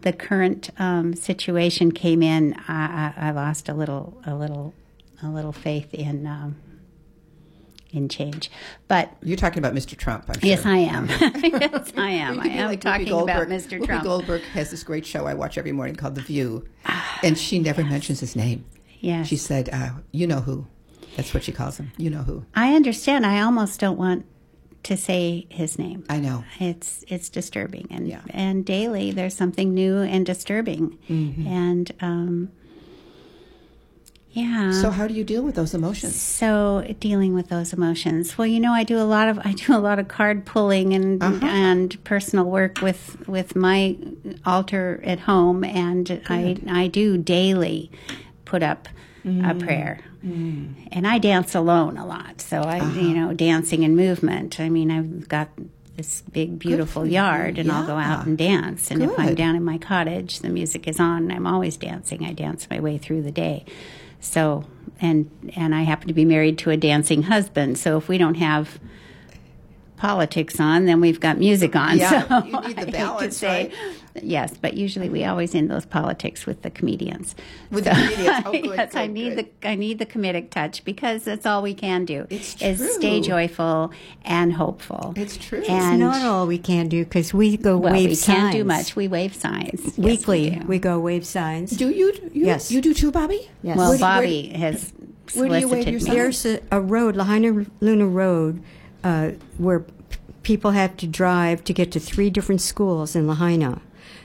[0.00, 4.74] the current um, situation came in, I, I, I lost a little, a little,
[5.22, 6.56] a little faith in um,
[7.94, 8.50] in change.
[8.88, 9.96] But You're talking about Mr.
[9.96, 10.48] Trump, I'm sure.
[10.48, 11.08] yes, I am.
[11.42, 12.40] yes, I am.
[12.40, 13.46] I am like talking Goldberg.
[13.46, 13.78] about Mr.
[13.78, 14.04] Whoopi Trump.
[14.04, 16.66] Goldberg has this great show I watch every morning called The View,
[17.22, 18.64] and she never mentions his name.
[19.00, 19.28] Yes.
[19.28, 20.66] She said, uh, "You know who."
[21.16, 21.92] That's what she calls him.
[21.96, 22.44] You know who.
[22.54, 23.24] I understand.
[23.24, 24.26] I almost don't want
[24.84, 26.04] to say his name.
[26.08, 26.44] I know.
[26.60, 28.20] It's it's disturbing, and Yeah.
[28.30, 31.46] and daily there's something new and disturbing, Mm-hmm.
[31.46, 32.48] and um,
[34.32, 34.72] yeah.
[34.72, 36.20] So how do you deal with those emotions?
[36.20, 38.36] So dealing with those emotions.
[38.36, 40.92] Well, you know, I do a lot of I do a lot of card pulling
[40.92, 41.46] and Uh-huh.
[41.46, 43.96] and personal work with with my
[44.44, 47.90] altar at home, and I I do daily
[48.44, 48.88] put up
[49.24, 49.50] Mm.
[49.50, 50.00] a prayer.
[50.22, 53.00] And I dance alone a lot, so I Uh-huh.
[53.00, 54.58] you know dancing and movement.
[54.60, 55.48] I mean, I've got
[55.96, 59.62] this big beautiful yard and I'll go out and dance and if I'm down in
[59.62, 63.22] my cottage the music is on and I'm always dancing I dance my way through
[63.22, 63.64] the day
[64.20, 64.64] so
[65.00, 67.78] and and I happen to be married to a dancing husband.
[67.78, 68.80] So if we don't have
[69.96, 71.98] politics on, then we've got music on.
[71.98, 73.72] Yeah, so you need the I hate to balance, say-
[74.22, 77.34] Yes, but usually we always end those politics with the comedians.
[77.70, 78.42] With the comedians.
[78.46, 79.48] Oh, good, yes, I need good.
[79.62, 82.26] the I need the comedic touch because that's all we can do.
[82.30, 83.90] It's is stay joyful
[84.24, 85.14] and hopeful.
[85.16, 85.62] It's true.
[85.68, 88.36] And Not all we can do because we go well, wave we signs.
[88.36, 88.94] We can't do much.
[88.94, 91.72] We wave signs Yes, we Weekly, we, go wave signs.
[91.72, 92.12] Do you?
[92.32, 92.70] you Yes.
[92.70, 93.50] You do too, Bobby?
[93.62, 93.76] Yes.
[93.76, 94.92] well, Where do- where Bobby has
[95.34, 96.00] where do you wave your me.
[96.00, 96.14] sign?
[96.14, 98.62] There's a, a road, Lahaina Luna Road,
[99.02, 99.84] uh, where
[100.44, 103.80] people have to drive to get to three different schools in Lahaina.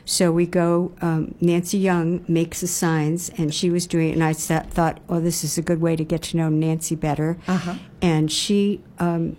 [0.10, 0.92] So we go.
[1.02, 4.14] Um, Nancy Young makes the signs, and she was doing it.
[4.14, 6.96] And I sat, thought, "Oh, this is a good way to get to know Nancy
[6.96, 7.76] better." Uh-huh.
[8.02, 9.38] And she um,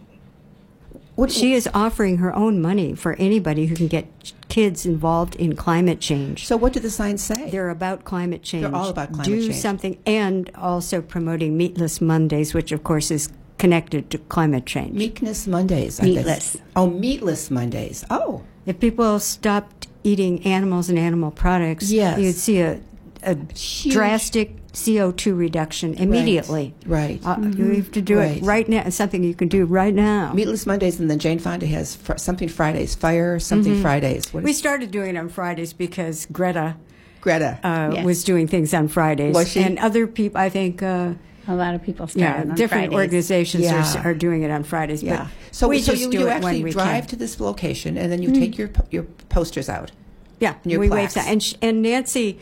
[1.17, 4.07] What, she is offering her own money for anybody who can get
[4.49, 6.47] kids involved in climate change.
[6.47, 7.51] so what do the signs say?
[7.51, 8.63] They're about climate change.
[8.63, 9.47] They're all about climate Do change.
[9.47, 14.95] Do something, and also promoting Meatless Mondays, which of course is connected to climate change.
[14.95, 15.99] Meekness Mondays.
[15.99, 16.15] I guess.
[16.15, 16.57] Meatless.
[16.77, 18.05] Oh, meatless Mondays.
[18.09, 22.19] Oh, if people stopped eating animals and animal products, Yes.
[22.19, 22.81] you'd see a,
[23.23, 26.75] a Huge- drastic CO2 reduction immediately.
[26.87, 27.21] Right.
[27.25, 28.37] Uh, You have to do Right.
[28.37, 28.85] it right now.
[28.87, 30.33] It's something you can do right now.
[30.33, 34.33] Meatless Mondays, and then Jane Fonda has fr- something Fridays, Fire something Fridays.
[34.33, 36.77] What we started doing it on Fridays because Greta
[37.21, 37.59] Greta?
[37.65, 38.05] uh, Yes.
[38.05, 39.35] was doing things on Fridays.
[39.35, 39.61] Was she?
[39.61, 41.15] And other people, I think, uh,
[41.53, 42.95] A lot of people yeah, on different Fridays.
[42.95, 44.03] organizations Yeah.
[44.03, 45.03] are, are doing it on Fridays.
[45.03, 45.17] yeah.
[45.17, 47.01] But So we so just you, do you it actually when we drive can.
[47.01, 47.07] Mm-hmm.
[47.09, 49.91] to this location, and then you take your your posters out.
[50.39, 51.27] Yeah, your we wave that.
[51.27, 52.39] And, sh- and Nancy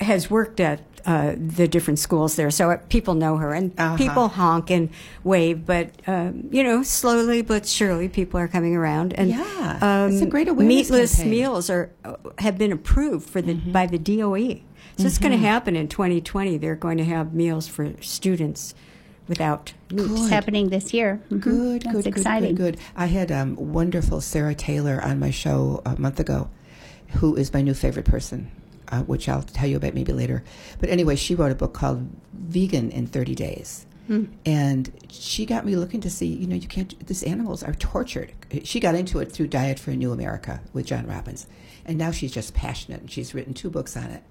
[0.00, 3.52] has worked at uh, the different schools there, so uh, people know her.
[3.52, 3.96] And Uh-huh.
[3.98, 4.88] people honk and
[5.22, 9.12] wave, but, um, you know, slowly but surely people are coming around.
[9.20, 11.30] And um, Yeah, it's a great awareness Meatless campaign.
[11.30, 13.72] meals are uh, have been approved for the Mm-hmm.
[13.72, 14.62] by the DOE.
[14.96, 16.56] So it's going to happen in 2020.
[16.58, 18.74] They're going to have meals for students
[19.26, 20.06] without meat.
[20.10, 21.20] It's happening this year.
[21.30, 21.40] Mhm.
[21.40, 22.54] Good, That's good, exciting.
[22.54, 22.84] good, good, good.
[22.94, 26.48] I had um, wonderful Sarah Taylor on my show a month ago,
[27.08, 28.50] who is my new favorite person,
[28.88, 30.44] uh, which I'll tell you about maybe later.
[30.78, 33.86] But anyway, she wrote a book called Vegan in 30 Days.
[34.44, 38.32] And she got me looking to see, you know, you can't, these animals are tortured.
[38.62, 41.46] She got into it through Diet for a New America with John Robbins.
[41.86, 44.22] And now she's just passionate, and she's written two books on it.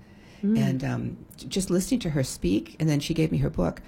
[0.43, 3.81] And um, just listening to her speak, and then she gave me her book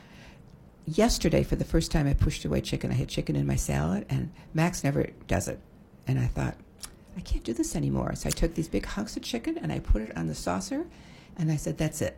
[0.85, 2.91] yesterday for the first time I pushed away chicken.
[2.91, 5.59] I had chicken in my salad, and Max never does it.
[6.07, 6.55] And I thought,
[7.17, 8.13] I can't do this anymore.
[8.15, 10.85] So I took these big hunks of chicken and I put it on the saucer,
[11.37, 12.17] and I said, "That's it,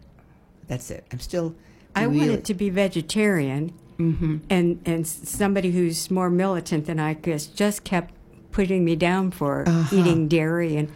[0.68, 1.56] that's it." I'm still.
[1.96, 4.38] I really, wanted to be vegetarian, Mm-hmm.
[4.52, 8.14] and and somebody who's more militant than I guess just kept
[8.52, 9.96] putting me down for Uh-huh.
[9.96, 10.92] eating dairy, and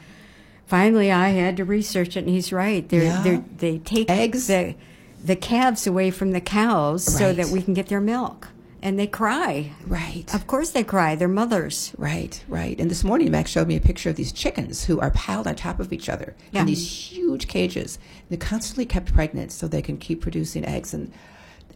[0.71, 2.21] finally I had to research it.
[2.21, 2.87] And he's right.
[2.87, 3.21] They're, Yeah.
[3.23, 4.47] they're, they take Eggs.
[4.47, 4.75] the
[5.23, 8.47] the calves away from the cows so that we can get their milk,
[8.81, 9.71] and they cry.
[9.85, 10.25] Right.
[10.33, 11.13] Of course they cry.
[11.15, 11.93] They're mothers.
[11.95, 12.79] Right, right.
[12.79, 15.53] And this morning, Max showed me a picture of these chickens who are piled on
[15.55, 16.61] top of each other Yeah.
[16.61, 17.99] in these huge cages.
[18.29, 21.11] They're constantly kept pregnant so they can keep producing eggs, and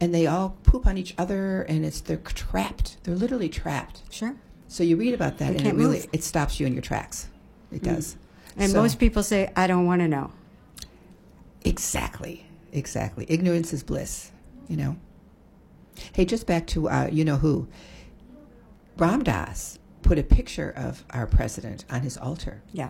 [0.02, 2.98] and they all poop on each other, and it's they're trapped.
[3.04, 4.02] They're literally trapped.
[4.10, 4.36] Sure.
[4.68, 6.08] So you read about that, They and it really move.
[6.14, 7.28] it stops you in your tracks.
[7.72, 7.93] It hmm.
[7.93, 8.16] does.
[8.58, 10.32] And So- most people say, "I don't want to know."
[11.64, 12.45] Exactly.
[12.72, 13.26] Exactly.
[13.30, 14.32] Ignorance is bliss,
[14.68, 14.97] you know.
[16.14, 17.68] Hey, just back to uh, you know who.
[18.97, 22.62] Ram Dass put a picture of our president on his altar.
[22.72, 22.89] Yeah.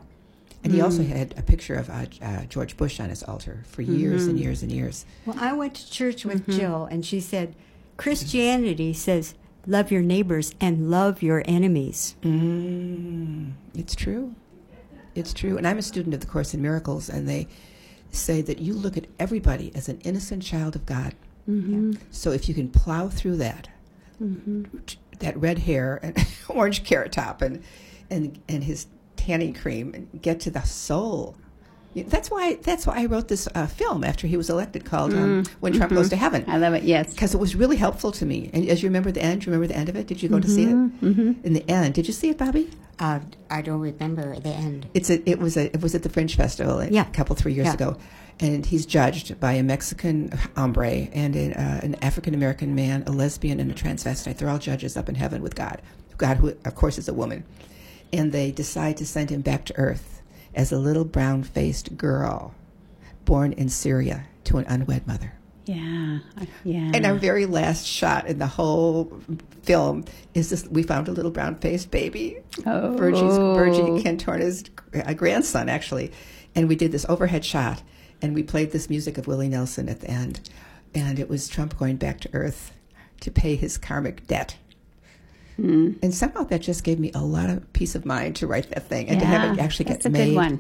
[0.63, 3.83] And he also had a picture of uh, uh, George Bush on his altar for
[3.83, 5.05] years and years and years.
[5.25, 7.55] Well, I went to church with Jill, and she said,
[7.97, 9.35] Christianity says,
[9.67, 12.15] love your neighbors and love your enemies.
[12.23, 14.33] Mm, it's true.
[15.15, 15.57] It's true.
[15.57, 17.47] And I'm a student of the Course in Miracles, and they
[18.11, 21.15] say that you look at everybody as an innocent child of God.
[21.49, 21.93] Mm-hmm.
[22.11, 23.69] So if you can plow through that,
[24.85, 26.17] t- that red hair and
[26.49, 27.63] orange carrot top and,
[28.09, 31.44] and, and his tanning cream and get to the soul, Yeah,
[31.95, 32.55] That's why.
[32.55, 35.93] That's why I wrote this uh, film after he was elected, called um, "When Trump
[35.93, 36.83] Goes to Heaven." I love it.
[36.83, 37.13] Yes.
[37.13, 38.49] because it was really helpful to me.
[38.53, 40.07] And as you remember the end, you remember the end of it.
[40.07, 40.75] Did you go to see it?
[40.75, 41.31] Mm-hmm.
[41.45, 42.69] In the end, did you see it, Bobby?
[42.99, 43.19] Uh,
[43.49, 44.87] I don't remember the end.
[44.93, 47.03] It's a, it was a, it was at the Fringe Festival a Yeah.
[47.05, 47.73] couple three years Yeah.
[47.73, 47.97] ago,
[48.39, 53.11] and he's judged by a Mexican hombre and a, uh, an African American man, a
[53.11, 54.37] lesbian, and a transvestite.
[54.37, 55.81] They're all judges up in heaven with God.
[56.17, 57.43] God, who of course is a woman,
[58.13, 60.14] and they decide to send him back to Earth
[60.55, 62.55] as a little brown faced girl,
[63.25, 65.33] born in Syria to an unwed mother.
[65.65, 66.19] Yeah.
[66.63, 66.91] Yeah.
[66.93, 69.19] And our very last shot in the whole
[69.63, 72.95] film is this: we found a little brown-faced baby, Oh.
[72.95, 76.11] Virgie's, Virgie Cantorna's uh, grandson, actually.
[76.53, 77.81] And we did this overhead shot,
[78.21, 80.49] and we played this music of Willie Nelson at the end,
[80.93, 82.71] and it was Trump going back to Earth
[83.21, 84.57] to pay his karmic debt.
[85.55, 85.93] Hmm.
[86.03, 88.87] And somehow that just gave me a lot of peace of mind to write that
[88.89, 90.29] thing and to have it actually get That's a made.
[90.29, 90.59] good one.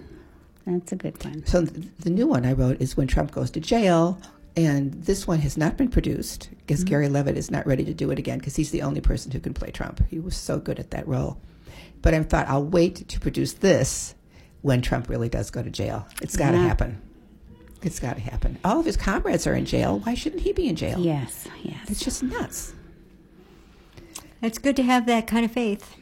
[0.65, 1.45] That's a good one.
[1.45, 4.19] So th- the new one I wrote is when Trump goes to jail,
[4.57, 6.89] and this one has not been produced because Mm-hmm.
[6.89, 9.39] Gary Levitt is not ready to do it again because he's the only person who
[9.39, 10.01] can play Trump.
[10.09, 11.37] He was so good at that role.
[12.01, 14.15] But I thought I'll wait to produce this
[14.61, 16.07] when Trump really does go to jail.
[16.21, 16.67] It's got to Yeah.
[16.67, 17.01] happen.
[17.83, 18.57] It's got to happen.
[18.63, 19.99] All of his comrades are in jail.
[19.99, 20.99] Why shouldn't he be in jail?
[20.99, 21.47] Yes.
[21.61, 21.87] Yes.
[21.89, 22.73] It's just nuts.
[24.45, 25.95] It's good to have that kind of faith.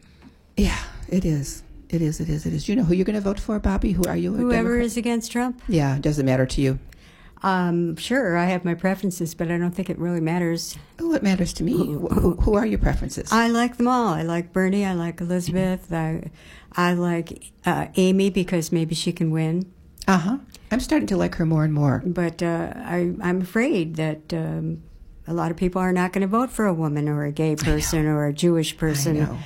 [0.58, 0.78] Yeah,
[1.08, 1.64] it is.
[1.90, 2.20] It is.
[2.20, 2.46] It is.
[2.46, 2.68] It is.
[2.68, 3.92] You know who you're going to vote for, Bobby?
[3.94, 4.34] Who are you?
[4.34, 4.86] Whoever Democrat?
[4.86, 6.80] is against Trump, Yeah, it doesn't matter to you.
[7.44, 10.78] um, sure, I have my preferences, but I don't think it really matters.
[11.00, 11.74] Oh, it matters to me.
[11.74, 13.32] Who, who, who are your preferences?
[13.32, 14.10] I like them all.
[14.14, 14.86] I like Bernie.
[14.86, 15.92] I like Elizabeth.
[15.94, 16.32] I,
[16.74, 19.72] I like uh, Amy because maybe she can win.
[20.08, 20.38] Uh huh.
[20.72, 22.02] I'm starting to like her more and more.
[22.06, 24.82] But uh, I, I'm afraid that um,
[25.28, 27.56] a lot of people are not going to vote for a woman or a gay
[27.56, 29.18] person or a Jewish person.
[29.18, 29.38] I know.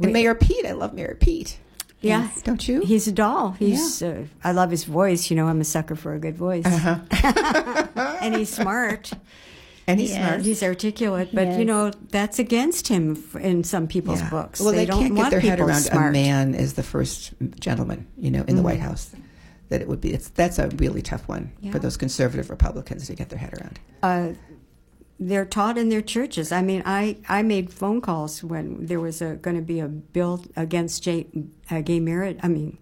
[0.00, 1.58] And Mayor Pete, I love Mayor Pete.
[2.00, 2.82] Yeah, Don't you?
[2.82, 3.52] he's a doll.
[3.52, 4.02] He's.
[4.02, 5.30] Uh, I love his voice.
[5.30, 6.66] You know, I'm a sucker for a good voice.
[6.66, 6.98] Uh-huh.
[8.20, 9.10] and he's smart.
[9.86, 10.18] and he's Yes.
[10.28, 10.42] smart.
[10.42, 14.28] He's articulate, but you know that's against him in some people's Yeah.
[14.30, 14.60] books.
[14.60, 16.10] Well, they, don't can't get want their head around smart.
[16.10, 19.10] a man as the first gentleman, you know, in the White House.
[19.70, 20.12] That it would be.
[20.12, 21.72] It's that's a really tough one Yeah.
[21.72, 23.78] for those conservative Republicans to get their head around.
[24.02, 24.34] uh,
[25.18, 26.50] they're taught in their churches.
[26.52, 30.44] I mean, I, I made phone calls when there was going to be a bill
[30.56, 31.26] against gay,
[31.70, 32.38] uh, gay marriage.
[32.42, 32.78] I mean,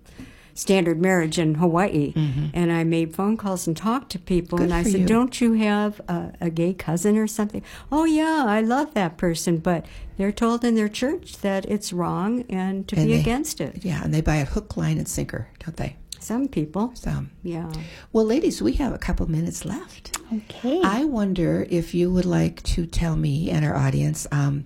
[0.54, 2.12] standard marriage in Hawaii,
[2.52, 4.68] and I made phone calls and talked to people, Mm-hmm.
[4.68, 5.06] Good and I said, you.
[5.06, 9.58] "Don't you have a, a gay cousin or something?" Oh yeah, I love that person,
[9.58, 9.86] but
[10.18, 13.82] they're told in their church that it's wrong and to And be they- against it.
[13.84, 15.96] Yeah, and they buy a hook, line, and sinker, don't they?
[16.22, 17.32] Some people, Some.
[17.42, 17.72] yeah.
[18.12, 20.16] well, ladies, we have a couple minutes left.
[20.32, 20.80] Okay.
[20.84, 24.28] I wonder if you would like to tell me and our audience.
[24.30, 24.64] Um,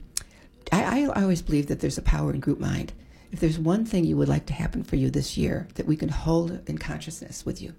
[0.71, 2.93] I, I always believe that there's a power in group mind.
[3.33, 5.97] If there's one thing you would like to happen for you this year that we
[5.97, 7.73] can hold in consciousness with you,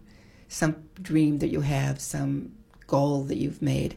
[0.47, 2.53] some dream that you have, some
[2.87, 3.95] goal that you've made,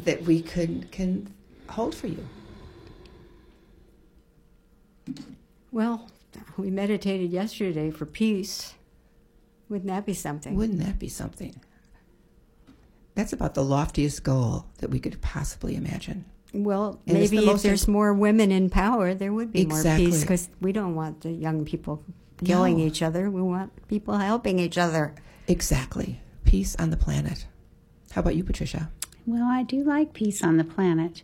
[0.00, 1.32] that we could can
[1.70, 2.28] hold for you.
[5.72, 6.10] Well,
[6.56, 8.74] we meditated yesterday for peace.
[9.68, 10.54] Wouldn't that be something?
[10.54, 11.60] Wouldn't that be something?
[13.14, 16.24] That's about the loftiest goal that we could possibly imagine.
[16.52, 19.66] Well, And it's the maybe if most there's more women in power, there would be
[19.66, 22.02] more peace because we don't want the young people
[22.44, 22.84] killing No.
[22.84, 23.30] each other.
[23.30, 25.14] We want people helping each other.
[25.48, 26.20] Exactly.
[26.44, 27.46] Peace on the planet.
[28.12, 28.90] How about you, Patricia?
[29.26, 31.22] well, I do like peace on the planet.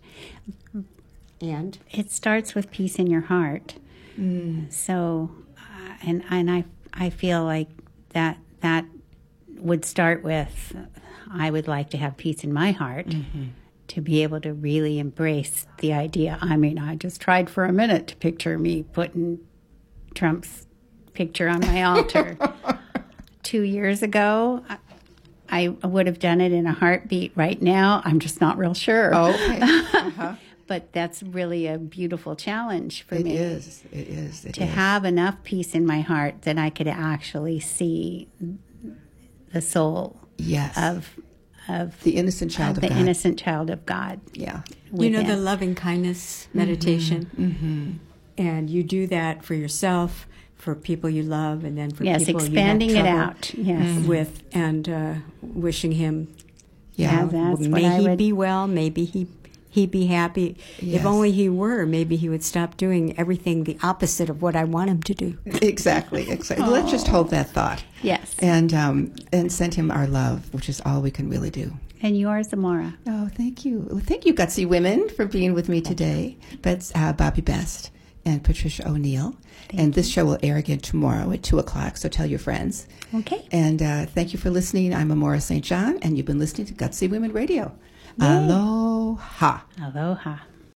[1.40, 3.74] And It starts with peace in your heart.
[4.70, 7.68] So, uh, and and I I feel like
[8.10, 8.84] that that
[9.56, 10.74] would start with
[11.30, 13.06] I would like to have peace in my heart
[13.88, 16.38] to be able to really embrace the idea.
[16.40, 19.38] I mean, I just tried for a minute to picture me putting
[20.14, 20.66] Trump's
[21.14, 22.36] picture on my altar.
[23.42, 24.62] Two years ago,
[25.50, 27.32] I, I would have done it in a heartbeat.
[27.34, 29.14] Right now, I'm just not real sure.
[29.14, 29.60] Okay.
[30.72, 33.84] But that's really a beautiful challenge for It me It is.
[33.92, 34.44] It is.
[34.46, 34.70] It to is.
[34.70, 38.26] have enough peace in my heart that I could actually see
[39.52, 41.10] the soul yes of
[41.68, 42.98] of the innocent child the of God.
[42.98, 44.20] innocent child of God.
[44.32, 44.62] Yeah.
[44.94, 47.44] you know the loving kindness meditation, mm-hmm.
[47.44, 47.90] Mm-hmm.
[48.38, 52.40] and you do that for yourself, for people you love, and then for Yes, people
[52.40, 53.54] expanding you it have trouble out.
[53.54, 53.88] Yes.
[53.88, 54.06] Mm-hmm.
[54.08, 56.34] with, and uh, wishing him
[56.94, 57.24] Yeah.
[57.24, 58.18] Yeah, that's may what I he would.
[58.18, 58.66] be well.
[58.66, 59.26] Maybe he
[59.72, 60.58] he be happy.
[60.80, 61.00] Yes.
[61.00, 64.64] If only he were, maybe he would stop doing everything the opposite of what I
[64.64, 65.38] want him to do.
[65.46, 66.30] Exactly.
[66.30, 66.66] Exactly.
[66.66, 67.82] Let's just hold that thought.
[68.02, 68.34] Yes.
[68.40, 71.72] And um, and send him our love, which is all we can really do.
[72.02, 72.94] And yours, Amora.
[73.06, 73.86] Oh, thank you.
[73.90, 76.36] Well, thank you, Gutsy Women, for being with me today.
[76.60, 77.90] But uh, Bobby Best,
[78.26, 79.36] and Patricia O'Neill.
[79.70, 82.86] and this show will air again tomorrow at 2 o'clock, so tell your friends.
[83.14, 83.46] Okay.
[83.50, 84.94] And uh, thank you for listening.
[84.94, 85.64] I'm Amora St.
[85.64, 87.74] John, and you've been listening to Gutsy Women Radio.
[88.20, 89.66] Aloha.
[89.80, 90.51] Aloha.